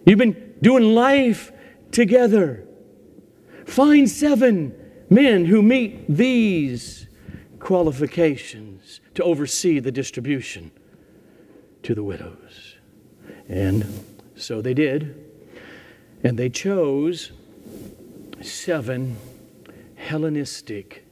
You've 0.06 0.20
been 0.20 0.56
doing 0.62 0.94
life 0.94 1.52
together. 1.92 2.68
Find 3.66 4.10
seven 4.10 4.76
men 5.10 5.46
who 5.46 5.62
meet 5.62 6.06
these 6.08 7.05
qualifications 7.66 9.02
to 9.16 9.24
oversee 9.24 9.80
the 9.80 9.92
distribution 9.92 10.70
to 11.82 11.96
the 11.96 12.04
widows. 12.04 12.76
And 13.50 14.06
so 14.36 14.62
they 14.62 14.76
did. 14.76 15.16
And 16.24 16.38
they 16.38 16.48
chose 16.48 17.32
seven 18.40 19.18
Hellenistic 19.96 21.08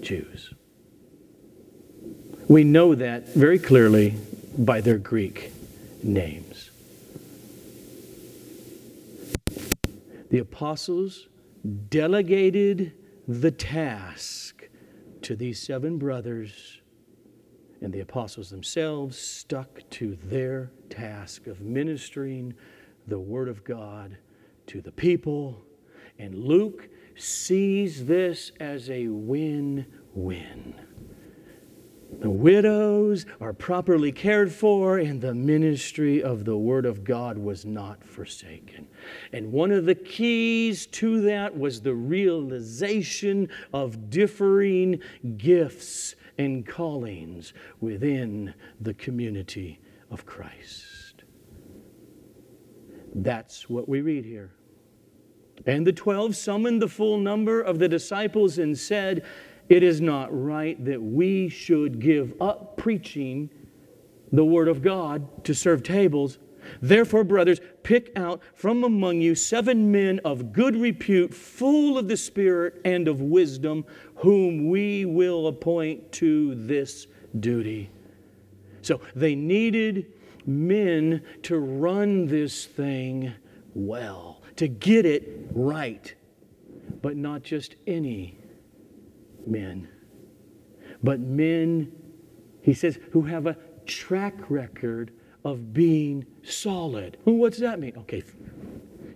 Jews. 0.00 0.52
We 2.48 2.64
know 2.64 2.96
that 2.96 3.28
very 3.28 3.60
clearly 3.60 4.16
by 4.58 4.80
their 4.80 4.98
Greek 4.98 5.52
names. 6.02 6.72
The 10.28 10.40
apostles 10.40 11.28
delegated 11.88 12.94
the 13.28 13.52
task 13.52 14.55
to 15.26 15.34
these 15.34 15.58
seven 15.58 15.98
brothers 15.98 16.80
and 17.80 17.92
the 17.92 17.98
apostles 17.98 18.48
themselves 18.48 19.18
stuck 19.18 19.80
to 19.90 20.16
their 20.22 20.70
task 20.88 21.48
of 21.48 21.60
ministering 21.60 22.54
the 23.08 23.18
Word 23.18 23.48
of 23.48 23.64
God 23.64 24.18
to 24.68 24.80
the 24.80 24.92
people. 24.92 25.64
And 26.16 26.32
Luke 26.36 26.88
sees 27.16 28.06
this 28.06 28.52
as 28.60 28.88
a 28.88 29.08
win 29.08 29.86
win 30.14 30.76
widows 32.22 33.26
are 33.40 33.52
properly 33.52 34.10
cared 34.10 34.52
for, 34.52 34.98
and 34.98 35.20
the 35.20 35.34
ministry 35.34 36.22
of 36.22 36.44
the 36.44 36.56
Word 36.56 36.86
of 36.86 37.04
God 37.04 37.36
was 37.36 37.64
not 37.64 38.02
forsaken. 38.02 38.88
And 39.32 39.52
one 39.52 39.70
of 39.70 39.84
the 39.84 39.94
keys 39.94 40.86
to 40.86 41.20
that 41.22 41.56
was 41.56 41.80
the 41.80 41.94
realization 41.94 43.48
of 43.72 44.10
differing 44.10 45.00
gifts 45.36 46.14
and 46.38 46.66
callings 46.66 47.52
within 47.80 48.54
the 48.80 48.94
community 48.94 49.80
of 50.10 50.26
Christ. 50.26 51.24
That's 53.14 53.70
what 53.70 53.88
we 53.88 54.00
read 54.00 54.24
here. 54.24 54.50
And 55.64 55.86
the 55.86 55.92
twelve 55.92 56.36
summoned 56.36 56.82
the 56.82 56.88
full 56.88 57.18
number 57.18 57.62
of 57.62 57.78
the 57.78 57.88
disciples 57.88 58.58
and 58.58 58.76
said, 58.78 59.24
It 59.68 59.82
is 59.82 60.00
not 60.00 60.28
right 60.30 60.82
that 60.84 61.02
we 61.02 61.48
should 61.48 61.98
give 61.98 62.34
up 62.40 62.76
preaching 62.76 63.50
the 64.32 64.44
word 64.44 64.68
of 64.68 64.82
God 64.82 65.44
to 65.44 65.54
serve 65.54 65.82
tables. 65.82 66.38
Therefore, 66.80 67.24
brothers, 67.24 67.60
pick 67.82 68.12
out 68.16 68.40
from 68.54 68.84
among 68.84 69.20
you 69.20 69.34
seven 69.34 69.90
men 69.92 70.20
of 70.24 70.52
good 70.52 70.76
repute, 70.76 71.32
full 71.32 71.96
of 71.96 72.08
the 72.08 72.16
Spirit 72.16 72.80
and 72.84 73.06
of 73.08 73.20
wisdom, 73.20 73.84
whom 74.16 74.68
we 74.68 75.04
will 75.04 75.46
appoint 75.46 76.10
to 76.12 76.54
this 76.54 77.06
duty. 77.38 77.90
So 78.82 79.00
they 79.14 79.34
needed 79.34 80.12
men 80.44 81.22
to 81.42 81.58
run 81.58 82.26
this 82.26 82.66
thing 82.66 83.32
well, 83.74 84.42
to 84.56 84.68
get 84.68 85.06
it 85.06 85.48
right. 85.52 86.14
But 87.02 87.16
not 87.16 87.42
just 87.42 87.76
any 87.86 88.38
men, 89.46 89.88
but 91.02 91.20
men, 91.20 91.92
he 92.62 92.74
says, 92.74 92.98
who 93.12 93.22
have 93.22 93.46
a 93.46 93.56
track 93.86 94.50
record 94.50 95.12
of 95.44 95.72
being 95.72 96.26
solid. 96.42 97.18
Well, 97.24 97.36
what 97.36 97.52
does 97.52 97.60
that 97.60 97.78
mean? 97.78 97.92
Okay, 97.98 98.24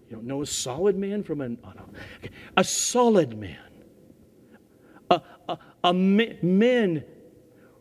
you 0.09 0.17
don't 0.17 0.25
know 0.25 0.43
a 0.43 0.47
solid 0.47 0.97
man 0.97 1.23
from 1.23 1.41
an, 1.41 1.59
oh 1.65 1.73
no. 1.77 1.85
okay. 2.19 2.31
a 2.57 2.65
solid 2.65 3.37
man. 3.39 3.59
A, 5.11 5.21
a, 5.49 5.59
a 5.83 5.93
men 5.93 7.05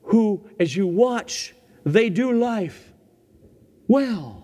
who, 0.04 0.50
as 0.60 0.76
you 0.76 0.88
watch, 0.88 1.54
they 1.86 2.10
do 2.10 2.34
life 2.34 2.92
well. 3.88 4.40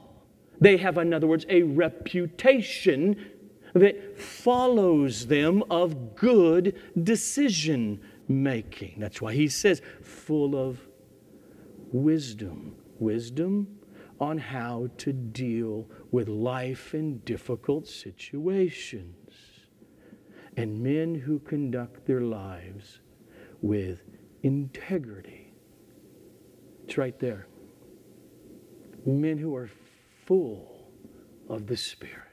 They 0.62 0.78
have, 0.78 0.98
in 1.00 1.14
other 1.14 1.28
words, 1.28 1.46
a 1.50 1.64
reputation 1.64 3.32
that 3.76 4.18
follows 4.18 5.28
them 5.28 5.62
of 5.70 6.16
good 6.16 6.80
decision 7.04 8.02
making. 8.28 8.96
That's 8.98 9.22
why 9.22 9.34
he 9.34 9.48
says, 9.50 9.82
full 10.02 10.56
of 10.56 10.80
wisdom. 11.92 12.76
Wisdom 13.00 13.68
on 14.20 14.38
how 14.38 14.88
to 14.98 15.12
deal 15.12 15.86
with 16.12 16.30
life 16.30 16.94
in 16.94 17.20
difficult 17.20 17.86
situations. 17.86 19.30
And 20.56 20.82
men 20.82 21.14
who 21.14 21.40
conduct 21.40 22.06
their 22.06 22.22
lives 22.22 23.02
with 23.62 24.00
integrity. 24.42 25.54
It's 26.86 26.98
right 26.98 27.20
there. 27.20 27.48
Men 29.06 29.38
who 29.38 29.54
are 29.54 29.70
full 30.26 30.88
of 31.50 31.68
the 31.68 31.76
Spirit. 31.76 32.25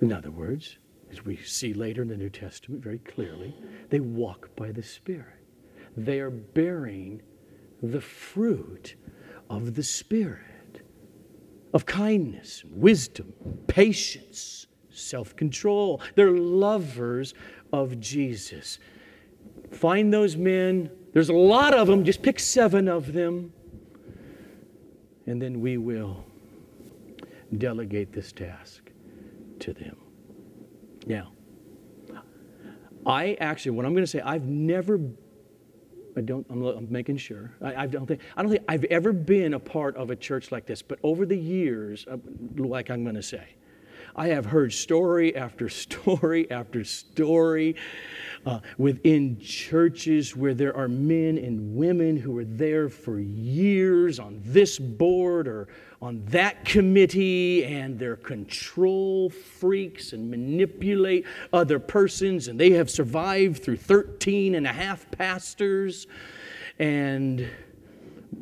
In 0.00 0.12
other 0.12 0.30
words, 0.30 0.78
as 1.10 1.24
we 1.24 1.36
see 1.36 1.74
later 1.74 2.02
in 2.02 2.08
the 2.08 2.16
New 2.16 2.30
Testament 2.30 2.82
very 2.82 2.98
clearly, 2.98 3.54
they 3.90 4.00
walk 4.00 4.54
by 4.56 4.72
the 4.72 4.82
Spirit. 4.82 5.36
They 5.96 6.20
are 6.20 6.30
bearing 6.30 7.20
the 7.82 8.00
fruit 8.00 8.94
of 9.48 9.74
the 9.74 9.82
Spirit, 9.82 10.82
of 11.74 11.84
kindness, 11.84 12.64
wisdom, 12.70 13.32
patience, 13.66 14.66
self 14.90 15.36
control. 15.36 16.00
They're 16.14 16.30
lovers 16.30 17.34
of 17.72 18.00
Jesus. 18.00 18.78
Find 19.72 20.12
those 20.12 20.36
men. 20.36 20.90
There's 21.12 21.28
a 21.28 21.34
lot 21.34 21.74
of 21.74 21.88
them. 21.88 22.04
Just 22.04 22.22
pick 22.22 22.38
seven 22.38 22.88
of 22.88 23.12
them. 23.12 23.52
And 25.26 25.42
then 25.42 25.60
we 25.60 25.76
will 25.76 26.24
delegate 27.58 28.12
this 28.12 28.32
task 28.32 28.89
to 29.60 29.72
them. 29.72 29.96
Now, 31.06 31.32
I 33.06 33.36
actually, 33.40 33.72
what 33.72 33.86
I'm 33.86 33.92
going 33.92 34.04
to 34.04 34.10
say, 34.10 34.20
I've 34.20 34.44
never 34.44 35.00
I 36.16 36.22
don't, 36.22 36.46
I'm, 36.50 36.62
I'm 36.64 36.86
making 36.90 37.18
sure. 37.18 37.52
I, 37.62 37.84
I, 37.84 37.86
don't 37.86 38.06
think, 38.06 38.20
I 38.36 38.42
don't 38.42 38.50
think 38.50 38.64
I've 38.68 38.84
ever 38.84 39.12
been 39.12 39.54
a 39.54 39.60
part 39.60 39.96
of 39.96 40.10
a 40.10 40.16
church 40.16 40.50
like 40.52 40.66
this, 40.66 40.82
but 40.82 40.98
over 41.02 41.24
the 41.24 41.36
years, 41.36 42.06
uh, 42.10 42.16
like 42.56 42.90
I'm 42.90 43.04
going 43.04 43.14
to 43.14 43.22
say, 43.22 43.54
I 44.16 44.28
have 44.28 44.46
heard 44.46 44.72
story 44.72 45.36
after 45.36 45.68
story 45.68 46.50
after 46.50 46.84
story 46.84 47.76
uh, 48.46 48.60
within 48.78 49.38
churches 49.38 50.34
where 50.34 50.54
there 50.54 50.76
are 50.76 50.88
men 50.88 51.38
and 51.38 51.76
women 51.76 52.16
who 52.16 52.36
are 52.38 52.44
there 52.44 52.88
for 52.88 53.18
years 53.18 54.18
on 54.18 54.40
this 54.44 54.78
board 54.78 55.46
or 55.46 55.68
on 56.00 56.24
that 56.26 56.64
committee, 56.64 57.64
and 57.64 57.98
they're 57.98 58.16
control 58.16 59.28
freaks 59.28 60.14
and 60.14 60.30
manipulate 60.30 61.26
other 61.52 61.78
persons, 61.78 62.48
and 62.48 62.58
they 62.58 62.70
have 62.70 62.88
survived 62.88 63.62
through 63.62 63.76
13 63.76 64.54
and 64.54 64.66
a 64.66 64.72
half 64.72 65.10
pastors. 65.10 66.06
And 66.78 67.46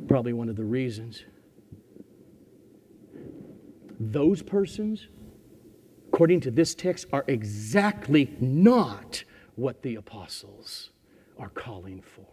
probably 0.07 0.33
one 0.33 0.49
of 0.49 0.57
the 0.57 0.65
reasons 0.65 1.25
those 4.01 4.43
persons 4.43 5.09
according 6.13 6.41
to 6.41 6.51
this 6.51 6.75
text, 6.75 7.07
are 7.13 7.25
exactly 7.29 8.35
not 8.41 9.23
what 9.59 9.83
the 9.83 9.97
apostles 9.97 10.91
are 11.37 11.49
calling 11.49 12.01
for. 12.01 12.25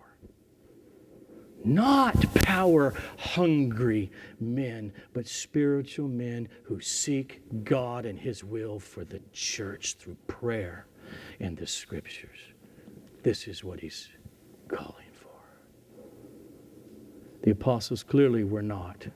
Not 1.64 2.16
power 2.36 2.94
hungry 3.18 4.12
men, 4.40 4.94
but 5.12 5.28
spiritual 5.28 6.08
men 6.08 6.48
who 6.62 6.80
seek 6.80 7.42
God 7.64 8.06
and 8.06 8.20
His 8.20 8.44
will 8.44 8.80
for 8.80 9.04
the 9.04 9.20
church 9.34 9.96
through 9.96 10.18
prayer 10.28 10.86
and 11.40 11.58
the 11.58 11.66
scriptures. 11.66 12.38
This 13.24 13.48
is 13.48 13.64
what 13.64 13.80
He's 13.80 14.08
calling 14.68 15.10
for. 15.12 15.30
The 17.42 17.52
apostles 17.52 18.04
clearly 18.04 18.44
were 18.44 18.62
not 18.62 19.08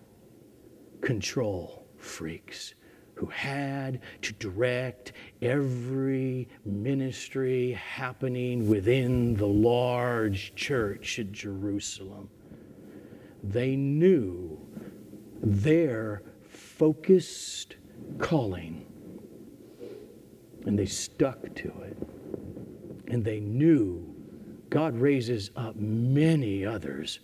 control 1.02 1.86
freaks 1.98 2.74
who 3.20 3.26
had 3.26 4.00
to 4.22 4.32
direct 4.34 5.12
every 5.42 6.48
ministry 6.64 7.74
happening 7.74 8.70
within 8.70 9.36
the 9.36 9.46
large 9.46 10.56
church 10.56 11.20
at 11.20 11.30
Jerusalem. 11.34 12.30
They 13.44 13.76
knew 13.76 14.58
their 15.44 16.24
focused 16.48 17.76
calling 18.20 18.86
and 20.66 20.80
they 20.80 20.86
stuck 20.86 21.42
to 21.56 21.68
it. 21.82 21.98
And 23.10 23.26
they 23.26 23.42
knew 23.42 24.16
God 24.70 24.98
raises 24.98 25.52
up 25.58 25.76
many 25.76 26.66
others 26.66 27.20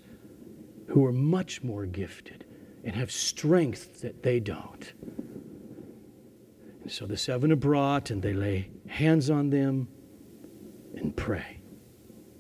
who 0.87 1.05
are 1.05 1.13
much 1.13 1.63
more 1.63 1.85
gifted 1.85 2.43
and 2.83 2.97
have 2.97 3.11
strength 3.11 4.01
that 4.01 4.23
they 4.23 4.41
don't. 4.41 4.91
So 6.87 7.05
the 7.05 7.17
seven 7.17 7.51
are 7.51 7.55
brought, 7.57 8.11
and 8.11 8.21
they 8.21 8.33
lay 8.33 8.69
hands 8.87 9.29
on 9.29 9.49
them 9.49 9.87
and 10.95 11.15
pray. 11.15 11.59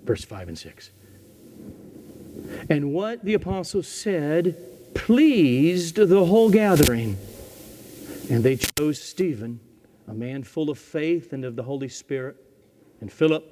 Verse 0.03 0.23
5 0.23 0.49
and 0.49 0.57
6. 0.57 0.91
And 2.69 2.93
what 2.93 3.23
the 3.25 3.33
apostles 3.33 3.87
said 3.87 4.55
pleased 4.93 5.95
the 5.95 6.25
whole 6.25 6.49
gathering. 6.49 7.17
And 8.29 8.43
they 8.43 8.55
chose 8.55 9.01
Stephen, 9.01 9.59
a 10.07 10.13
man 10.13 10.43
full 10.43 10.69
of 10.69 10.79
faith 10.79 11.33
and 11.33 11.43
of 11.43 11.55
the 11.55 11.63
Holy 11.63 11.89
Spirit, 11.89 12.37
and 13.01 13.11
Philip, 13.11 13.43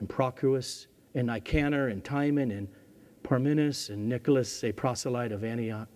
and 0.00 0.08
Prochorus, 0.08 0.86
and 1.14 1.28
Nicanor, 1.28 1.88
and 1.88 2.04
Timon, 2.04 2.50
and 2.50 2.68
Parmenas, 3.22 3.88
and 3.90 4.08
Nicholas, 4.08 4.62
a 4.64 4.72
proselyte 4.72 5.32
of 5.32 5.44
Antioch. 5.44 5.88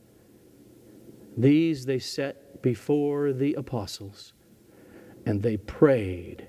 These 1.36 1.84
they 1.84 1.98
set 1.98 2.47
before 2.62 3.32
the 3.32 3.54
apostles, 3.54 4.32
and 5.26 5.42
they 5.42 5.56
prayed 5.56 6.48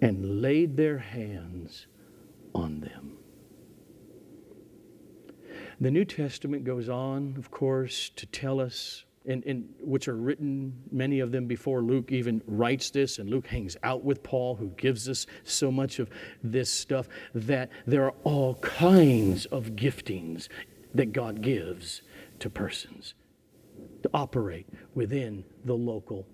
and 0.00 0.40
laid 0.42 0.76
their 0.76 0.98
hands 0.98 1.86
on 2.54 2.80
them. 2.80 3.18
The 5.80 5.90
New 5.90 6.04
Testament 6.04 6.64
goes 6.64 6.88
on, 6.88 7.34
of 7.38 7.50
course, 7.50 8.10
to 8.16 8.26
tell 8.26 8.60
us 8.60 9.04
and, 9.26 9.44
and 9.44 9.68
which 9.80 10.08
are 10.08 10.16
written, 10.16 10.72
many 10.90 11.20
of 11.20 11.32
them 11.32 11.46
before 11.46 11.82
Luke 11.82 12.10
even 12.10 12.42
writes 12.46 12.90
this, 12.90 13.18
and 13.18 13.28
Luke 13.28 13.46
hangs 13.46 13.76
out 13.82 14.02
with 14.02 14.22
Paul, 14.22 14.56
who 14.56 14.68
gives 14.70 15.08
us 15.08 15.26
so 15.44 15.70
much 15.70 15.98
of 15.98 16.08
this 16.42 16.70
stuff, 16.70 17.08
that 17.34 17.70
there 17.86 18.04
are 18.04 18.14
all 18.24 18.54
kinds 18.56 19.44
of 19.46 19.72
giftings 19.72 20.48
that 20.94 21.12
God 21.12 21.42
gives 21.42 22.00
to 22.38 22.48
persons 22.48 23.14
operate 24.14 24.66
within 24.94 25.44
the 25.64 25.74
local 25.74 26.26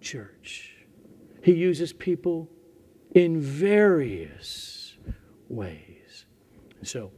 church. 0.00 0.72
He 1.42 1.52
uses 1.52 1.92
people 1.92 2.48
in 3.14 3.40
various 3.40 4.96
ways. 5.48 6.26
So, 6.82 7.10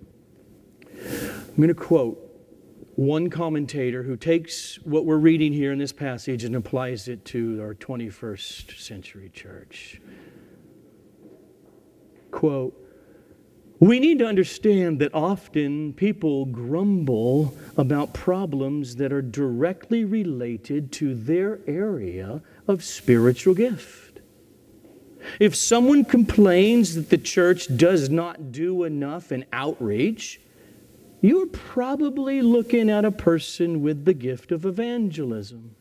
I'm 0.95 1.57
going 1.57 1.69
to 1.69 1.75
quote 1.75 2.31
one 2.97 3.31
commentator 3.31 4.03
who 4.03 4.17
takes 4.17 4.77
what 4.85 5.07
we're 5.07 5.17
reading 5.17 5.53
here 5.53 5.73
in 5.73 5.79
this 5.79 5.93
passage 5.93 6.45
and 6.45 6.55
applies 6.55 7.09
it 7.09 7.25
to 7.27 7.61
our 7.63 7.75
21st 7.75 8.79
century 8.79 9.31
church. 9.33 10.01
Quote, 12.31 12.77
we 13.79 13.99
need 13.99 14.19
to 14.19 14.27
understand 14.27 15.01
that 15.01 15.15
often 15.15 15.95
people 15.95 16.45
grumble 16.45 17.57
about 17.81 18.13
problems 18.13 18.97
that 18.97 19.11
are 19.11 19.23
directly 19.23 20.05
related 20.05 20.93
to 20.93 21.15
their 21.15 21.61
area 21.67 22.43
of 22.69 22.85
spiritual 22.85 23.55
gift. 23.55 24.21
If 25.39 25.57
someone 25.57 26.05
complains 26.05 26.95
that 26.95 27.09
the 27.09 27.17
church 27.17 27.75
does 27.79 28.11
not 28.11 28.53
do 28.53 28.85
enough 28.85 29.33
in 29.33 29.47
outreach, 29.51 30.43
you're 31.23 31.47
probably 31.47 32.43
looking 32.43 32.91
at 32.91 33.07
a 33.07 33.11
person 33.11 33.81
with 33.81 34.05
the 34.05 34.15
gift 34.15 34.53
of 34.53 34.67
evangelism. 34.67 35.75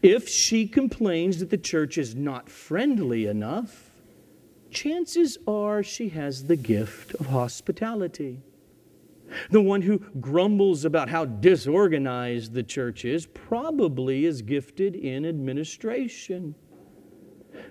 If 0.00 0.30
she 0.30 0.66
complains 0.66 1.40
that 1.40 1.50
the 1.50 1.58
church 1.58 1.98
is 1.98 2.14
not 2.14 2.48
friendly 2.48 3.26
enough, 3.26 3.90
chances 4.70 5.36
are 5.46 5.82
she 5.82 6.08
has 6.08 6.44
the 6.44 6.56
gift 6.56 7.12
of 7.16 7.26
hospitality. 7.26 8.40
The 9.50 9.62
one 9.62 9.82
who 9.82 9.98
grumbles 10.20 10.84
about 10.84 11.08
how 11.08 11.24
disorganized 11.24 12.52
the 12.52 12.62
church 12.62 13.04
is 13.04 13.26
probably 13.26 14.24
is 14.24 14.42
gifted 14.42 14.94
in 14.94 15.24
administration. 15.26 16.54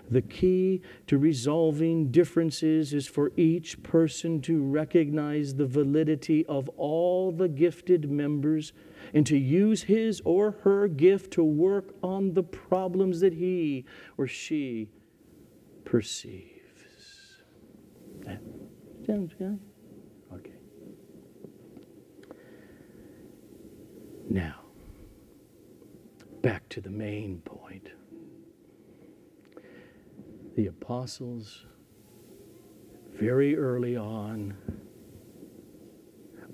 The 0.10 0.21
key 0.21 0.82
to 1.08 1.17
resolving 1.17 2.12
differences 2.12 2.93
is 2.93 3.08
for 3.08 3.32
each 3.36 3.82
person 3.84 4.41
to 4.41 4.62
recognize 4.62 5.56
the 5.56 5.65
validity 5.65 6.45
of 6.45 6.69
all 6.78 7.32
the 7.32 7.47
gifted 7.47 8.10
members 8.10 8.73
and 9.13 9.26
to 9.26 9.38
use 9.38 9.84
his 9.84 10.21
or 10.23 10.52
her 10.62 10.88
gift 10.88 11.32
to 11.34 11.43
work 11.43 11.95
on 12.04 12.34
the 12.34 12.43
problems 12.43 13.19
that 13.21 13.34
he 13.34 13.86
or 14.17 14.28
she 14.28 14.89
perceives. 15.84 16.52
Sounds 19.06 19.34
good? 19.38 19.60
Now, 24.29 24.62
back 26.41 26.67
to 26.69 26.81
the 26.81 26.89
main 26.89 27.41
point. 27.41 27.89
The 30.55 30.67
apostles, 30.67 31.65
very 33.13 33.55
early 33.55 33.97
on, 33.97 34.55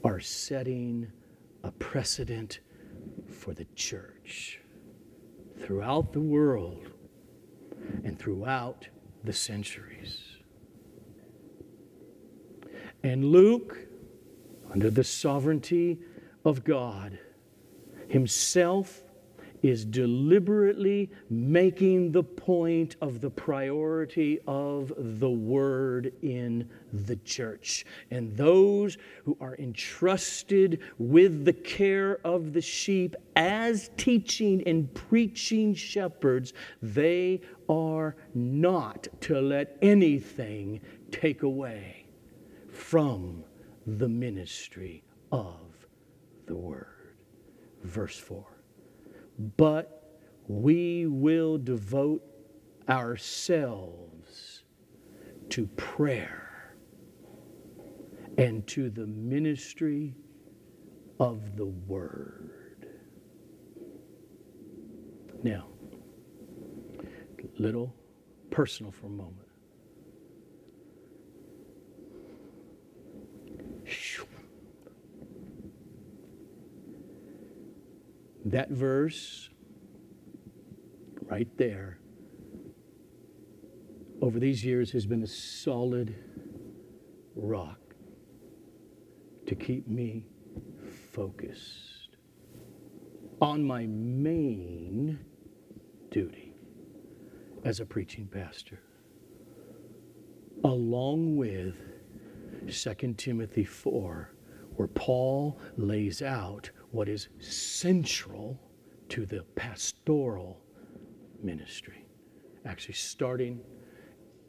are 0.03 0.19
setting 0.19 1.11
a 1.63 1.71
precedent 1.71 2.59
for 3.27 3.53
the 3.53 3.65
church 3.75 4.61
throughout 5.59 6.13
the 6.13 6.21
world 6.21 6.89
and 8.03 8.17
throughout 8.17 8.87
the 9.23 9.33
centuries. 9.33 10.37
And 13.03 13.25
Luke, 13.25 13.77
under 14.71 14.89
the 14.89 15.03
sovereignty 15.03 15.99
of 16.45 16.63
God, 16.63 17.19
himself 18.09 19.03
is 19.61 19.85
deliberately 19.85 21.09
making 21.29 22.11
the 22.11 22.23
point 22.23 22.95
of 23.01 23.21
the 23.21 23.29
priority 23.29 24.39
of 24.47 24.93
the 24.97 25.29
word 25.29 26.13
in 26.21 26.69
the 26.93 27.15
church. 27.17 27.85
And 28.11 28.35
those 28.35 28.97
who 29.25 29.37
are 29.41 29.55
entrusted 29.57 30.79
with 30.97 31.45
the 31.45 31.53
care 31.53 32.19
of 32.25 32.53
the 32.53 32.61
sheep 32.61 33.15
as 33.35 33.89
teaching 33.97 34.63
and 34.65 34.93
preaching 34.93 35.73
shepherds, 35.73 36.53
they 36.81 37.41
are 37.67 38.15
not 38.33 39.07
to 39.21 39.41
let 39.41 39.77
anything 39.81 40.81
take 41.11 41.43
away 41.43 42.05
from 42.69 43.43
the 43.85 44.07
ministry 44.07 45.03
of 45.31 45.57
the 46.45 46.55
word. 46.55 46.98
Verse 47.83 48.17
4. 48.17 48.45
But 49.57 50.19
we 50.47 51.05
will 51.07 51.57
devote 51.57 52.23
ourselves 52.89 54.63
to 55.49 55.67
prayer 55.67 56.75
and 58.37 58.65
to 58.67 58.89
the 58.89 59.05
ministry 59.05 60.15
of 61.19 61.55
the 61.57 61.65
word. 61.65 62.87
Now, 65.43 65.67
little 67.57 67.93
personal 68.49 68.91
for 68.91 69.07
a 69.07 69.09
moment. 69.09 69.35
That 78.49 78.71
verse, 78.71 79.47
right 81.29 81.47
there, 81.59 81.99
over 84.23 84.39
these 84.39 84.65
years 84.65 84.91
has 84.93 85.05
been 85.05 85.21
a 85.21 85.27
solid 85.27 86.15
rock 87.35 87.77
to 89.45 89.53
keep 89.53 89.87
me 89.87 90.25
focused 91.11 92.17
on 93.39 93.63
my 93.63 93.85
main 93.85 95.19
duty 96.09 96.55
as 97.63 97.79
a 97.79 97.85
preaching 97.85 98.25
pastor, 98.25 98.79
along 100.63 101.37
with 101.37 101.75
2 102.67 103.13
Timothy 103.13 103.63
4, 103.63 104.31
where 104.75 104.87
Paul 104.87 105.59
lays 105.77 106.23
out 106.23 106.71
what 106.91 107.07
is 107.09 107.27
central 107.39 108.59
to 109.09 109.25
the 109.25 109.43
pastoral 109.55 110.61
ministry. 111.41 112.05
Actually, 112.65 112.93
starting 112.93 113.61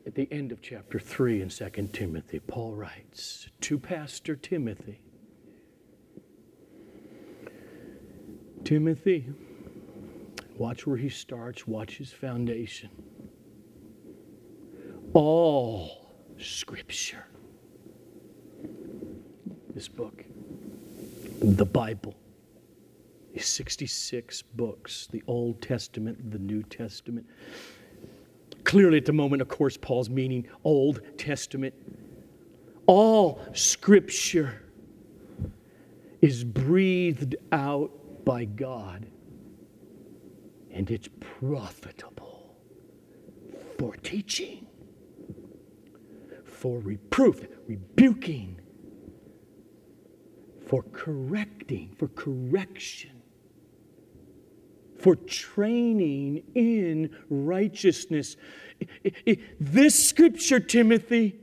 at 0.06 0.14
the 0.14 0.28
end 0.32 0.52
of 0.52 0.60
chapter 0.62 0.98
3 0.98 1.42
in 1.42 1.48
2 1.48 1.88
Timothy, 1.92 2.40
Paul 2.40 2.74
writes 2.74 3.48
to 3.60 3.78
Pastor 3.78 4.34
Timothy 4.36 5.00
Timothy, 8.64 9.26
watch 10.56 10.86
where 10.86 10.96
he 10.96 11.08
starts, 11.08 11.66
watch 11.66 11.96
his 11.96 12.12
foundation. 12.12 12.90
All 15.12 16.14
scripture. 16.38 17.24
This 19.74 19.88
book, 19.88 20.24
the 21.40 21.64
Bible, 21.64 22.14
66 23.38 24.42
books 24.42 25.08
the 25.10 25.22
Old 25.26 25.62
Testament, 25.62 26.30
the 26.30 26.38
New 26.38 26.62
Testament. 26.64 27.26
Clearly, 28.64 28.98
at 28.98 29.04
the 29.04 29.12
moment, 29.12 29.42
of 29.42 29.48
course, 29.48 29.76
Paul's 29.76 30.10
meaning 30.10 30.48
Old 30.64 31.00
Testament. 31.16 31.74
All 32.86 33.40
scripture 33.54 34.62
is 36.20 36.44
breathed 36.44 37.36
out 37.52 37.90
by 38.24 38.44
God, 38.44 39.06
and 40.72 40.90
it's 40.90 41.08
profitable 41.20 42.56
for 43.78 43.96
teaching, 43.96 44.66
for 46.44 46.80
reproof, 46.80 47.46
rebuking, 47.66 48.60
for 50.66 50.82
correcting, 50.92 51.94
for 51.98 52.08
correction 52.08 53.19
for 55.00 55.16
training 55.16 56.42
in 56.54 57.16
righteousness. 57.28 58.36
This 59.58 60.08
scripture, 60.08 60.60
Timothy, 60.60 61.38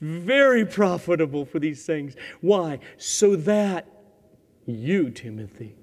very 0.00 0.64
profitable 0.64 1.44
for 1.44 1.58
these 1.58 1.84
things. 1.86 2.16
Why? 2.40 2.80
So 2.96 3.36
that 3.36 3.86
you, 4.66 5.10
Timothy, 5.10 5.76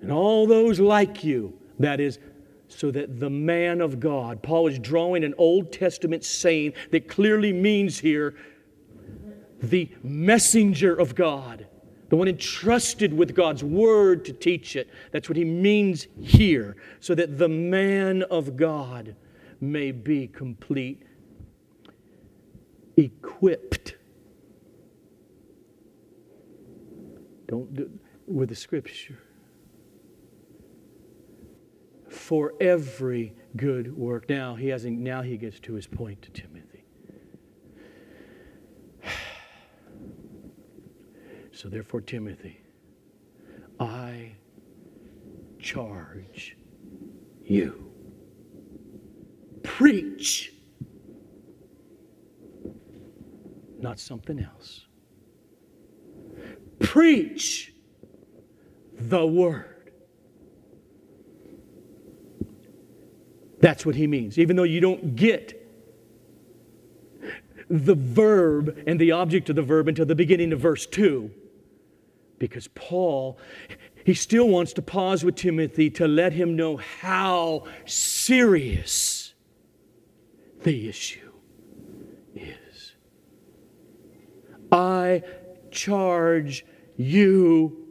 and 0.00 0.10
all 0.10 0.46
those 0.46 0.80
like 0.80 1.24
you. 1.24 1.58
That 1.78 2.00
is, 2.00 2.18
so 2.68 2.90
that 2.90 3.20
the 3.20 3.30
man 3.30 3.80
of 3.80 4.00
God, 4.00 4.42
Paul 4.42 4.68
is 4.68 4.78
drawing 4.78 5.24
an 5.24 5.34
Old 5.38 5.72
Testament 5.72 6.24
saying 6.24 6.72
that 6.90 7.08
clearly 7.08 7.52
means 7.52 7.98
here 7.98 8.34
the 9.62 9.90
messenger 10.02 10.94
of 10.94 11.14
God, 11.14 11.66
the 12.08 12.16
one 12.16 12.28
entrusted 12.28 13.12
with 13.12 13.34
God's 13.34 13.64
word 13.64 14.24
to 14.26 14.32
teach 14.32 14.76
it. 14.76 14.88
That's 15.10 15.28
what 15.28 15.36
he 15.36 15.44
means 15.44 16.06
here, 16.20 16.76
so 17.00 17.14
that 17.14 17.38
the 17.38 17.48
man 17.48 18.22
of 18.24 18.56
God 18.56 19.16
may 19.60 19.92
be 19.92 20.26
complete, 20.26 21.02
equipped. 22.96 23.96
Don't 27.46 27.74
do 27.74 27.90
with 28.26 28.48
the 28.48 28.54
scripture 28.54 29.18
for 32.08 32.54
every 32.60 33.34
good 33.56 33.96
work. 33.96 34.28
Now 34.28 34.54
he 34.54 34.68
hasn't 34.68 34.98
now 34.98 35.22
he 35.22 35.36
gets 35.36 35.60
to 35.60 35.74
his 35.74 35.86
point 35.86 36.22
to 36.22 36.30
Timothy. 36.30 36.73
So 41.54 41.68
therefore, 41.68 42.00
Timothy, 42.00 42.60
I 43.78 44.32
charge 45.60 46.56
you. 47.44 47.92
Preach, 49.62 50.52
not 53.78 54.00
something 54.00 54.40
else. 54.40 54.86
Preach 56.80 57.72
the 58.98 59.24
word. 59.24 59.92
That's 63.60 63.86
what 63.86 63.94
he 63.94 64.06
means. 64.06 64.38
Even 64.38 64.56
though 64.56 64.64
you 64.64 64.80
don't 64.80 65.14
get 65.16 65.60
the 67.70 67.94
verb 67.94 68.82
and 68.86 69.00
the 69.00 69.12
object 69.12 69.48
of 69.48 69.56
the 69.56 69.62
verb 69.62 69.88
until 69.88 70.04
the 70.04 70.14
beginning 70.14 70.52
of 70.52 70.60
verse 70.60 70.84
2, 70.84 71.30
because 72.38 72.68
Paul, 72.68 73.38
he 74.04 74.14
still 74.14 74.48
wants 74.48 74.72
to 74.74 74.82
pause 74.82 75.24
with 75.24 75.36
Timothy 75.36 75.90
to 75.90 76.08
let 76.08 76.32
him 76.32 76.56
know 76.56 76.76
how 76.76 77.64
serious 77.84 79.34
the 80.62 80.88
issue 80.88 81.32
is. 82.34 82.94
I 84.72 85.22
charge 85.70 86.64
you 86.96 87.88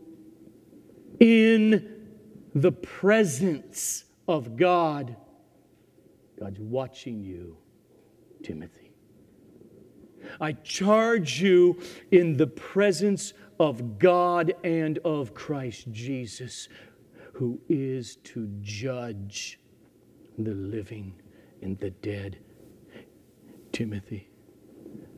in 1.20 2.06
the 2.54 2.72
presence 2.72 4.06
of 4.28 4.58
God 4.58 5.16
God's 6.44 6.60
watching 6.60 7.24
you, 7.24 7.58
Timothy. 8.44 8.92
I 10.42 10.54
charge 10.54 11.42
you 11.42 11.80
in 12.12 12.36
the 12.36 12.48
presence 12.48 13.34
of 13.64 13.98
God 13.98 14.54
and 14.66 14.98
of 15.06 15.34
Christ 15.34 15.90
Jesus, 15.90 16.68
who 17.32 17.62
is 17.70 18.18
to 18.26 18.50
judge 18.60 19.58
the 20.38 20.54
living 20.54 21.14
and 21.62 21.80
the 21.80 21.92
dead. 21.92 22.40
Timothy, 23.72 24.30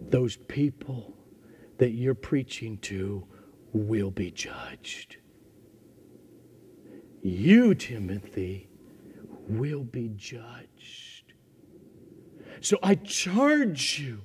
those 0.10 0.38
people 0.38 1.18
that 1.80 1.94
you're 1.94 2.14
preaching 2.14 2.78
to 2.78 3.26
will 3.74 4.12
be 4.12 4.30
judged. 4.30 5.18
You, 7.24 7.74
Timothy, 7.74 8.70
will 9.50 9.84
be 9.84 10.12
judged. 10.16 11.34
So 12.62 12.78
I 12.84 12.94
charge 12.94 14.00
you 14.00 14.22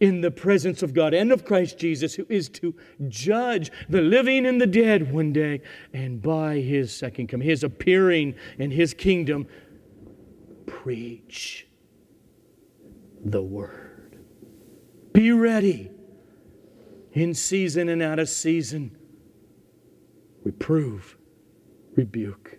in 0.00 0.20
the 0.20 0.30
presence 0.30 0.82
of 0.82 0.92
God 0.92 1.14
and 1.14 1.32
of 1.32 1.44
Christ 1.44 1.78
Jesus, 1.78 2.14
who 2.14 2.26
is 2.28 2.48
to 2.50 2.74
judge 3.08 3.70
the 3.88 4.02
living 4.02 4.46
and 4.46 4.60
the 4.60 4.66
dead 4.66 5.12
one 5.12 5.32
day, 5.32 5.62
and 5.92 6.20
by 6.20 6.56
his 6.56 6.94
second 6.94 7.28
coming, 7.28 7.46
his 7.46 7.64
appearing 7.64 8.34
in 8.58 8.70
his 8.70 8.92
kingdom, 8.92 9.46
preach 10.66 11.66
the 13.24 13.42
word. 13.42 14.18
Be 15.12 15.32
ready 15.32 15.90
in 17.12 17.32
season 17.32 17.88
and 17.88 18.02
out 18.02 18.18
of 18.18 18.28
season. 18.28 18.94
Reprove, 20.44 21.16
rebuke, 21.96 22.58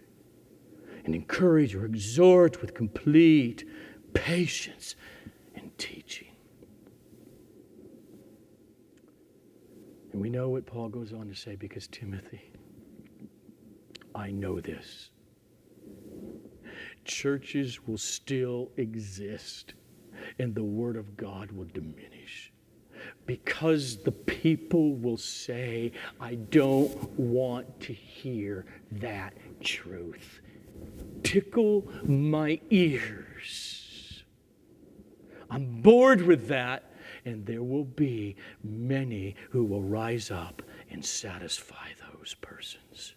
and 1.06 1.14
encourage 1.14 1.76
or 1.76 1.86
exhort 1.86 2.62
with 2.62 2.74
complete 2.74 3.64
patience 4.14 4.96
and 5.56 5.78
teaching. 5.78 6.27
And 10.18 10.24
we 10.24 10.32
know 10.32 10.50
what 10.50 10.66
Paul 10.66 10.90
goes 10.90 11.14
on 11.14 11.28
to 11.28 11.36
say 11.36 11.56
because 11.56 11.86
Timothy, 11.86 12.52
I 14.16 14.32
know 14.32 14.60
this. 14.60 15.12
Churches 17.06 17.86
will 17.86 18.00
still 18.00 18.72
exist 18.78 19.76
and 20.40 20.56
the 20.56 20.64
Word 20.64 20.96
of 20.96 21.18
God 21.18 21.52
will 21.52 21.68
diminish 21.72 22.52
because 23.28 23.98
the 23.98 24.12
people 24.12 24.96
will 24.96 25.18
say, 25.18 25.92
I 26.20 26.34
don't 26.34 26.98
want 27.20 27.80
to 27.82 27.94
hear 27.94 28.66
that 28.94 29.36
truth. 29.62 30.40
Tickle 31.22 31.88
my 32.08 32.60
ears 32.72 33.88
I'm 35.50 35.82
bored 35.82 36.22
with 36.22 36.48
that. 36.50 36.87
And 37.28 37.46
there 37.46 37.62
will 37.62 37.84
be 37.84 38.38
many 38.64 39.36
who 39.50 39.66
will 39.66 39.84
rise 39.84 40.32
up 40.32 40.62
and 40.90 41.04
satisfy 41.04 41.90
those 42.14 42.36
persons. 42.40 43.16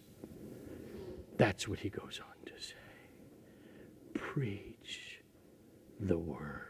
That's 1.37 1.65
what 1.65 1.79
he 1.79 1.87
goes 1.87 2.19
on 2.19 2.45
to 2.45 2.61
say. 2.61 2.73
Preach 4.13 5.21
the 5.97 6.17
word. 6.17 6.67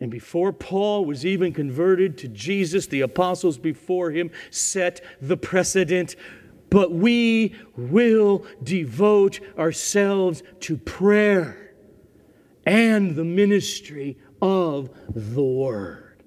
And 0.00 0.10
before 0.10 0.52
Paul 0.52 1.04
was 1.04 1.24
even 1.24 1.52
converted 1.52 2.18
to 2.18 2.28
Jesus, 2.28 2.88
the 2.88 3.02
apostles 3.02 3.58
before 3.58 4.10
him 4.10 4.32
set 4.50 5.04
the 5.22 5.36
precedent. 5.36 6.16
But 6.68 6.90
we 6.90 7.54
will 7.76 8.44
devote 8.60 9.38
ourselves 9.56 10.42
to 10.62 10.76
prayer 10.76 11.66
and 12.66 13.14
the 13.14 13.24
ministry 13.24 14.18
of 14.42 14.90
the 15.14 15.42
Word. 15.42 16.22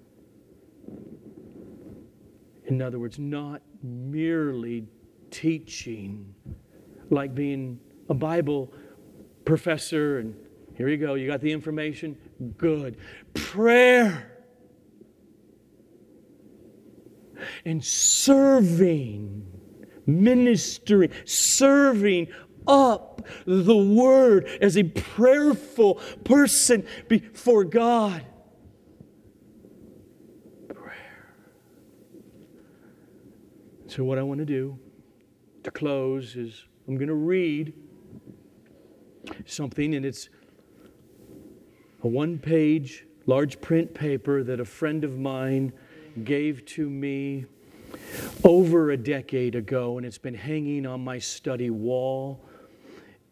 In 2.65 2.81
other 2.81 2.99
words, 2.99 3.17
not 3.17 3.61
merely 3.81 4.85
teaching, 5.31 6.33
like 7.09 7.33
being 7.33 7.79
a 8.09 8.13
Bible 8.13 8.71
professor, 9.45 10.19
and 10.19 10.35
here 10.75 10.87
you 10.87 10.97
go, 10.97 11.15
you 11.15 11.27
got 11.27 11.41
the 11.41 11.51
information? 11.51 12.17
Good. 12.57 12.97
Prayer 13.33 14.39
and 17.65 17.83
serving, 17.83 19.45
ministering, 20.05 21.11
serving 21.25 22.27
up 22.67 23.27
the 23.45 23.75
Word 23.75 24.45
as 24.61 24.77
a 24.77 24.83
prayerful 24.83 25.95
person 26.23 26.85
before 27.07 27.63
God. 27.63 28.25
Prayer. 30.73 31.33
So, 33.87 34.03
what 34.03 34.17
I 34.17 34.23
want 34.23 34.39
to 34.39 34.45
do 34.45 34.77
to 35.63 35.71
close 35.71 36.35
is 36.35 36.65
I'm 36.87 36.95
going 36.95 37.07
to 37.07 37.13
read 37.13 37.73
something, 39.45 39.95
and 39.95 40.05
it's 40.05 40.29
a 42.03 42.07
one 42.07 42.39
page, 42.39 43.05
large 43.25 43.59
print 43.61 43.93
paper 43.93 44.43
that 44.43 44.59
a 44.59 44.65
friend 44.65 45.03
of 45.03 45.17
mine 45.17 45.73
gave 46.23 46.65
to 46.65 46.89
me 46.89 47.45
over 48.43 48.91
a 48.91 48.97
decade 48.97 49.55
ago, 49.55 49.97
and 49.97 50.05
it's 50.05 50.17
been 50.17 50.33
hanging 50.33 50.85
on 50.85 51.03
my 51.03 51.19
study 51.19 51.69
wall 51.69 52.43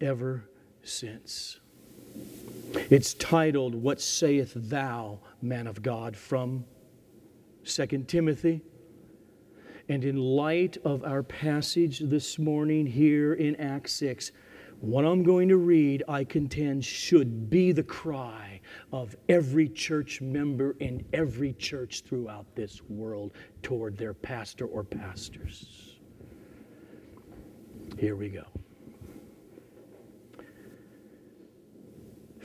ever 0.02 0.44
since. 0.84 1.60
It's 2.90 3.14
titled, 3.14 3.76
What 3.76 4.02
Sayest 4.02 4.70
Thou, 4.70 5.20
Man 5.42 5.68
of 5.68 5.82
God, 5.82 6.16
from 6.16 6.66
2 7.66 7.86
Timothy. 8.08 8.62
And 9.90 10.04
in 10.04 10.18
light 10.18 10.78
of 10.84 11.04
our 11.04 11.24
passage 11.24 12.00
this 12.00 12.38
morning 12.38 12.86
here 12.86 13.34
in 13.34 13.56
Acts 13.56 13.94
6, 13.94 14.32
what 14.82 15.06
I'm 15.06 15.24
going 15.24 15.50
to 15.50 15.58
read, 15.58 16.04
I 16.08 16.24
contend, 16.24 16.86
should 16.86 17.50
be 17.50 17.72
the 17.72 17.84
cry 17.84 18.62
of 18.92 19.16
every 19.28 19.70
church 19.70 20.22
member 20.22 20.76
in 20.80 21.04
every 21.14 21.54
church 21.54 22.04
throughout 22.04 22.46
this 22.56 22.82
world 22.90 23.32
toward 23.64 23.98
their 23.98 24.14
pastor 24.14 24.66
or 24.66 24.84
pastors. 24.84 25.98
Here 27.98 28.16
we 28.16 28.30
go. 28.30 28.46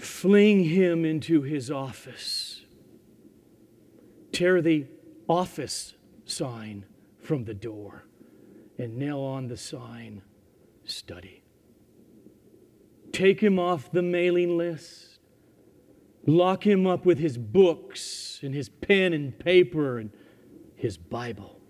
Fling 0.02 0.64
him 0.64 1.04
into 1.04 1.42
his 1.42 1.70
office. 1.70 2.64
Tear 4.32 4.60
the 4.60 4.86
office 5.28 5.94
sign 6.24 6.86
from 7.20 7.44
the 7.44 7.54
door 7.54 8.02
and 8.78 8.96
nail 8.96 9.20
on 9.20 9.46
the 9.46 9.56
sign 9.56 10.22
study. 10.84 11.44
Take 13.12 13.40
him 13.40 13.60
off 13.60 13.92
the 13.92 14.02
mailing 14.02 14.58
list. 14.58 15.20
Lock 16.26 16.66
him 16.66 16.84
up 16.84 17.06
with 17.06 17.18
his 17.18 17.38
books 17.38 18.40
and 18.42 18.52
his 18.52 18.68
pen 18.68 19.12
and 19.12 19.38
paper 19.38 19.98
and 19.98 20.10
his 20.74 20.98
Bible. 20.98 21.60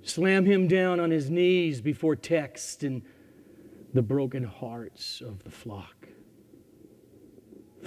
Slam 0.00 0.46
him 0.46 0.66
down 0.66 1.00
on 1.00 1.10
his 1.10 1.28
knees 1.28 1.82
before 1.82 2.16
text 2.16 2.82
and 2.82 3.02
the 3.92 4.00
broken 4.00 4.44
hearts 4.44 5.20
of 5.20 5.44
the 5.44 5.50
flock. 5.50 6.08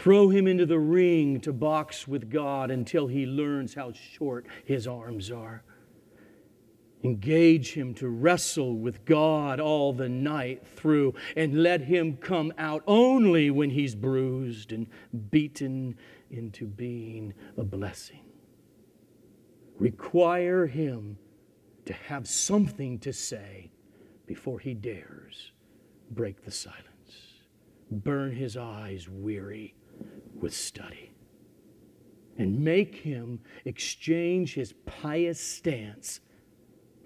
Throw 0.01 0.29
him 0.29 0.47
into 0.47 0.65
the 0.65 0.79
ring 0.79 1.39
to 1.41 1.53
box 1.53 2.07
with 2.07 2.31
God 2.31 2.71
until 2.71 3.05
he 3.05 3.27
learns 3.27 3.75
how 3.75 3.91
short 3.91 4.47
his 4.65 4.87
arms 4.87 5.29
are. 5.29 5.63
Engage 7.03 7.73
him 7.73 7.93
to 7.93 8.09
wrestle 8.09 8.77
with 8.77 9.05
God 9.05 9.59
all 9.59 9.93
the 9.93 10.09
night 10.09 10.65
through 10.65 11.13
and 11.37 11.61
let 11.61 11.81
him 11.81 12.17
come 12.17 12.51
out 12.57 12.81
only 12.87 13.51
when 13.51 13.69
he's 13.69 13.93
bruised 13.93 14.71
and 14.71 14.87
beaten 15.29 15.95
into 16.31 16.65
being 16.65 17.35
a 17.55 17.63
blessing. 17.63 18.25
Require 19.77 20.65
him 20.65 21.15
to 21.85 21.93
have 21.93 22.27
something 22.27 22.97
to 22.97 23.13
say 23.13 23.69
before 24.25 24.57
he 24.57 24.73
dares 24.73 25.51
break 26.09 26.43
the 26.43 26.49
silence. 26.49 26.87
Burn 27.91 28.35
his 28.35 28.57
eyes 28.57 29.07
weary 29.07 29.75
with 30.39 30.53
study. 30.53 31.11
And 32.37 32.59
make 32.59 32.95
him 32.95 33.39
exchange 33.65 34.53
his 34.55 34.73
pious 34.85 35.39
stance 35.39 36.21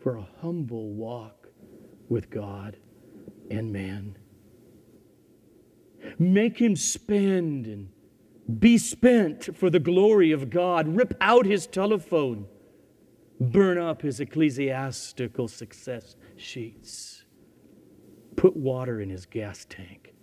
for 0.01 0.15
a 0.17 0.27
humble 0.41 0.93
walk 0.93 1.47
with 2.07 2.29
God 2.29 2.77
and 3.49 3.73
man. 3.73 4.17
Make 6.19 6.59
him 6.59 6.75
spend 6.75 7.65
and 7.65 7.89
be 8.59 8.77
spent 8.77 9.55
for 9.55 9.69
the 9.69 9.79
glory 9.79 10.31
of 10.31 10.49
God. 10.49 10.87
Rip 10.95 11.15
out 11.19 11.45
his 11.45 11.65
telephone 11.65 12.47
burn 13.39 13.77
up 13.77 14.01
his 14.01 14.19
ecclesiastical 14.19 15.47
success 15.47 16.15
sheets, 16.37 17.23
put 18.35 18.55
water 18.55 19.01
in 19.01 19.09
his 19.09 19.25
gas 19.25 19.65
tank, 19.69 20.13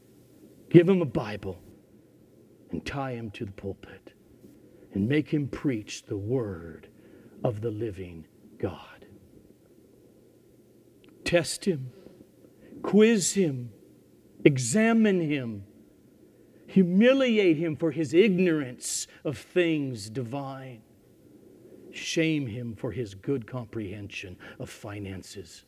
give 0.71 0.89
him 0.89 1.03
a 1.03 1.07
Bible, 1.07 1.61
and 2.73 2.85
tie 2.85 3.13
him 3.13 3.31
to 3.31 3.45
the 3.45 3.53
pulpit, 3.53 4.13
and 4.93 5.09
make 5.09 5.29
him 5.29 5.47
preach 5.47 6.05
the 6.05 6.17
word 6.17 6.89
of 7.45 7.61
the 7.61 7.71
living 7.71 8.27
God. 8.59 9.07
Test 11.25 11.65
him, 11.65 11.93
quiz 12.83 13.35
him, 13.35 13.71
examine 14.45 15.21
him, 15.21 15.65
humiliate 16.67 17.57
him 17.57 17.77
for 17.77 17.93
his 17.93 18.13
ignorance 18.13 19.07
of 19.25 19.39
things 19.39 20.11
divine 20.11 20.83
shame 21.95 22.47
him 22.47 22.75
for 22.75 22.91
his 22.91 23.15
good 23.15 23.47
comprehension 23.47 24.37
of 24.59 24.71
finances, 24.71 25.65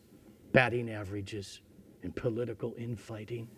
batting 0.52 0.90
averages, 0.90 1.60
and 2.02 2.14
political 2.14 2.74
infighting. 2.76 3.48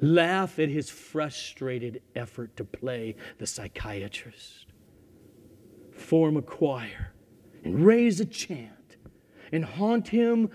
Laugh 0.00 0.58
at 0.58 0.68
his 0.68 0.90
frustrated 0.90 2.02
effort 2.14 2.56
to 2.56 2.64
play 2.64 3.16
the 3.38 3.46
psychiatrist. 3.46 4.66
Form 5.92 6.36
a 6.36 6.42
choir 6.42 7.12
and 7.64 7.84
raise 7.84 8.20
a 8.20 8.24
chant 8.24 8.96
and 9.50 9.64
haunt 9.64 10.08
him 10.08 10.50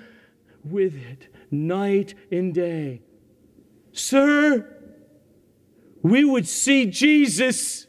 with 0.63 0.95
it 0.95 1.27
night 1.51 2.13
and 2.31 2.53
day. 2.53 3.01
Sir, 3.91 4.77
we 6.01 6.23
would 6.23 6.47
see 6.47 6.85
Jesus. 6.85 7.87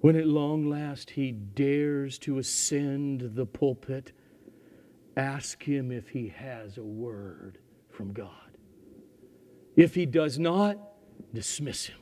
When 0.00 0.16
at 0.16 0.26
long 0.26 0.68
last 0.68 1.10
he 1.10 1.30
dares 1.32 2.18
to 2.20 2.38
ascend 2.38 3.36
the 3.36 3.46
pulpit, 3.46 4.12
ask 5.16 5.62
him 5.62 5.90
if 5.90 6.10
he 6.10 6.28
has 6.28 6.76
a 6.76 6.82
word 6.82 7.58
from 7.94 8.12
God. 8.12 8.30
If 9.76 9.94
he 9.94 10.06
does 10.06 10.38
not, 10.38 10.78
dismiss 11.32 11.86
him. 11.86 11.98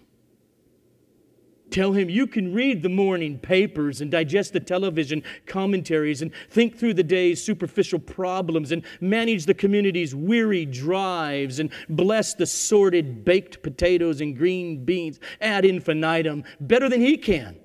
Tell 1.70 1.92
him 1.92 2.10
you 2.10 2.26
can 2.26 2.52
read 2.52 2.82
the 2.82 2.90
morning 2.90 3.38
papers 3.38 4.02
and 4.02 4.10
digest 4.10 4.52
the 4.52 4.60
television 4.60 5.22
commentaries 5.46 6.20
and 6.20 6.30
think 6.50 6.76
through 6.76 6.94
the 6.94 7.02
day's 7.02 7.42
superficial 7.42 7.98
problems 7.98 8.72
and 8.72 8.84
manage 9.00 9.46
the 9.46 9.54
community's 9.54 10.14
weary 10.14 10.66
drives 10.66 11.60
and 11.60 11.70
bless 11.88 12.34
the 12.34 12.44
sordid 12.44 13.24
baked 13.24 13.62
potatoes 13.62 14.20
and 14.20 14.36
green 14.36 14.84
beans 14.84 15.18
ad 15.40 15.64
infinitum 15.64 16.44
better 16.60 16.90
than 16.90 17.00
he 17.00 17.16
can 17.16 17.58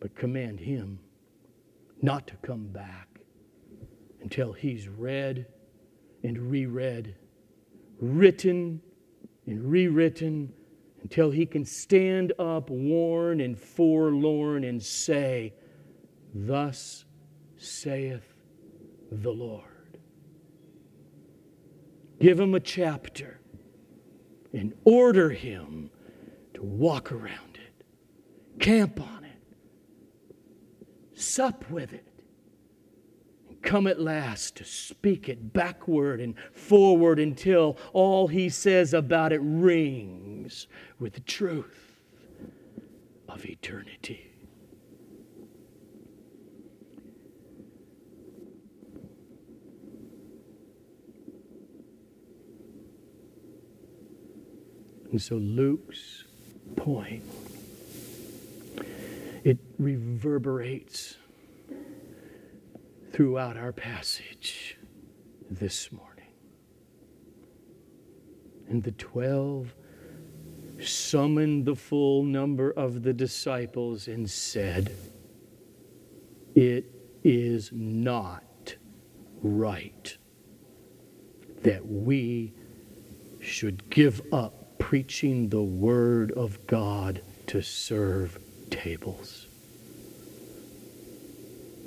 but 0.00 0.16
command 0.16 0.60
him 0.60 0.98
not 2.00 2.26
to 2.26 2.34
come 2.36 2.68
back 2.68 3.20
until 4.22 4.54
he's 4.54 4.88
read 4.88 5.46
and 6.22 6.38
reread, 6.50 7.14
written 8.00 8.80
and 9.46 9.64
rewritten, 9.70 10.52
until 11.02 11.30
he 11.30 11.46
can 11.46 11.64
stand 11.64 12.32
up 12.38 12.68
worn 12.68 13.40
and 13.40 13.58
forlorn 13.58 14.64
and 14.64 14.82
say, 14.82 15.54
Thus 16.34 17.04
saith 17.56 18.34
the 19.10 19.30
Lord. 19.30 19.64
Give 22.20 22.38
him 22.38 22.54
a 22.54 22.60
chapter 22.60 23.40
and 24.52 24.74
order 24.84 25.30
him 25.30 25.90
to 26.54 26.62
walk 26.62 27.12
around 27.12 27.56
it, 27.56 27.84
camp 28.60 29.00
on 29.00 29.24
it, 29.24 29.56
sup 31.14 31.68
with 31.70 31.92
it, 31.92 32.09
come 33.62 33.86
at 33.86 34.00
last 34.00 34.56
to 34.56 34.64
speak 34.64 35.28
it 35.28 35.52
backward 35.52 36.20
and 36.20 36.34
forward 36.52 37.18
until 37.18 37.76
all 37.92 38.28
he 38.28 38.48
says 38.48 38.94
about 38.94 39.32
it 39.32 39.40
rings 39.42 40.66
with 40.98 41.14
the 41.14 41.20
truth 41.20 41.98
of 43.28 43.44
eternity. 43.44 44.26
And 55.10 55.20
so 55.20 55.36
Luke's 55.36 56.24
point 56.76 57.24
it 59.42 59.58
reverberates 59.78 61.16
throughout 63.12 63.56
our 63.56 63.72
passage 63.72 64.78
this 65.50 65.90
morning. 65.90 66.32
And 68.68 68.82
the 68.82 68.92
twelve 68.92 69.74
summoned 70.80 71.66
the 71.66 71.74
full 71.74 72.22
number 72.22 72.70
of 72.70 73.02
the 73.02 73.12
disciples 73.12 74.08
and 74.08 74.30
said, 74.30 74.94
It 76.54 76.86
is 77.24 77.70
not 77.72 78.76
right 79.42 80.16
that 81.62 81.86
we 81.86 82.54
should 83.40 83.90
give 83.90 84.22
up 84.32 84.78
preaching 84.78 85.48
the 85.48 85.62
Word 85.62 86.32
of 86.32 86.66
God 86.66 87.22
to 87.48 87.60
serve 87.62 88.38
tables. 88.70 89.46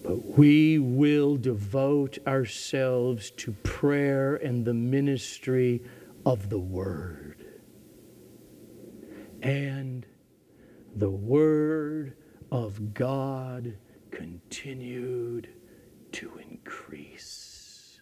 But 0.04 0.38
we 0.38 0.80
will 0.80 1.38
devote 1.38 2.18
ourselves 2.28 3.32
to 3.32 3.54
prayer 3.64 4.36
and 4.36 4.66
the 4.66 4.74
ministry 4.74 5.82
of 6.26 6.50
the 6.50 6.60
Word. 6.60 7.46
And 9.42 10.06
the 10.96 11.10
Word 11.10 12.16
of 12.52 12.94
God 12.94 13.78
continued 14.12 15.50
to 16.14 16.38
increase. 16.38 18.00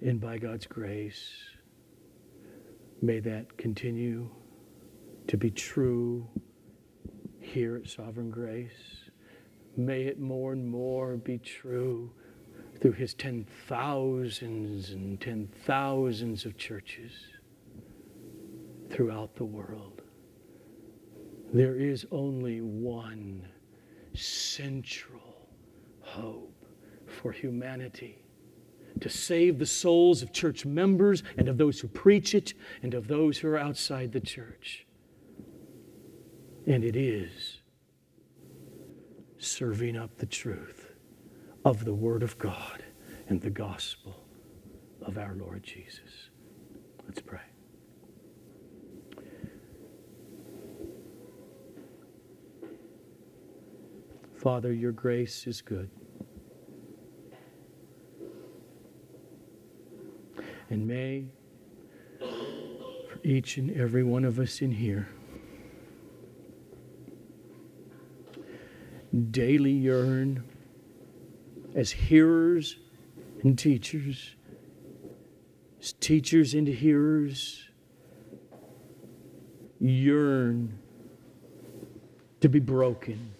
And 0.00 0.20
by 0.20 0.38
God's 0.38 0.66
grace, 0.66 1.32
May 3.00 3.20
that 3.20 3.56
continue 3.56 4.28
to 5.28 5.36
be 5.36 5.50
true 5.50 6.26
here 7.38 7.76
at 7.76 7.88
Sovereign 7.88 8.30
Grace. 8.30 9.10
May 9.76 10.02
it 10.02 10.18
more 10.18 10.52
and 10.52 10.66
more 10.66 11.16
be 11.16 11.38
true 11.38 12.10
through 12.80 12.92
his 12.92 13.12
ten 13.12 13.46
thousands 13.66 14.90
and 14.90 15.20
ten 15.20 15.48
thousands 15.66 16.46
of 16.46 16.56
churches 16.56 17.12
throughout 18.90 19.36
the 19.36 19.44
world. 19.44 20.00
There 21.52 21.76
is 21.76 22.06
only 22.10 22.62
one 22.62 23.46
central 24.14 25.48
hope 26.00 26.64
for 27.06 27.32
humanity 27.32 28.24
to 29.00 29.10
save 29.10 29.58
the 29.58 29.66
souls 29.66 30.22
of 30.22 30.32
church 30.32 30.64
members 30.64 31.22
and 31.36 31.48
of 31.48 31.58
those 31.58 31.78
who 31.80 31.88
preach 31.88 32.34
it 32.34 32.54
and 32.82 32.94
of 32.94 33.08
those 33.08 33.38
who 33.38 33.48
are 33.48 33.58
outside 33.58 34.10
the 34.10 34.20
church. 34.20 34.86
And 36.68 36.84
it 36.84 36.96
is 36.96 37.60
serving 39.38 39.96
up 39.96 40.18
the 40.18 40.26
truth 40.26 40.92
of 41.64 41.86
the 41.86 41.94
Word 41.94 42.22
of 42.22 42.36
God 42.36 42.84
and 43.26 43.40
the 43.40 43.48
gospel 43.48 44.22
of 45.00 45.16
our 45.16 45.34
Lord 45.34 45.62
Jesus. 45.62 46.28
Let's 47.06 47.22
pray. 47.22 47.40
Father, 54.36 54.70
your 54.70 54.92
grace 54.92 55.46
is 55.46 55.62
good. 55.62 55.88
And 60.68 60.86
may, 60.86 61.28
for 62.18 63.18
each 63.24 63.56
and 63.56 63.70
every 63.70 64.02
one 64.02 64.26
of 64.26 64.38
us 64.38 64.60
in 64.60 64.70
here, 64.70 65.08
daily 69.18 69.72
yearn 69.72 70.44
as 71.74 71.90
hearers 71.90 72.76
and 73.42 73.58
teachers, 73.58 74.34
as 75.80 75.92
teachers 75.92 76.54
and 76.54 76.66
hearers, 76.66 77.68
yearn 79.80 80.78
to 82.40 82.48
be 82.48 82.58
broken 82.58 83.32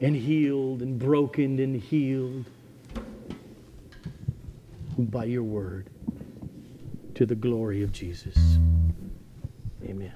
and 0.00 0.14
healed 0.14 0.82
and 0.82 0.98
broken 0.98 1.58
and 1.58 1.76
healed 1.76 2.46
by 4.98 5.24
your 5.24 5.42
word 5.42 5.90
to 7.14 7.26
the 7.26 7.34
glory 7.34 7.82
of 7.82 7.92
Jesus. 7.92 8.36
Amen. 9.84 10.12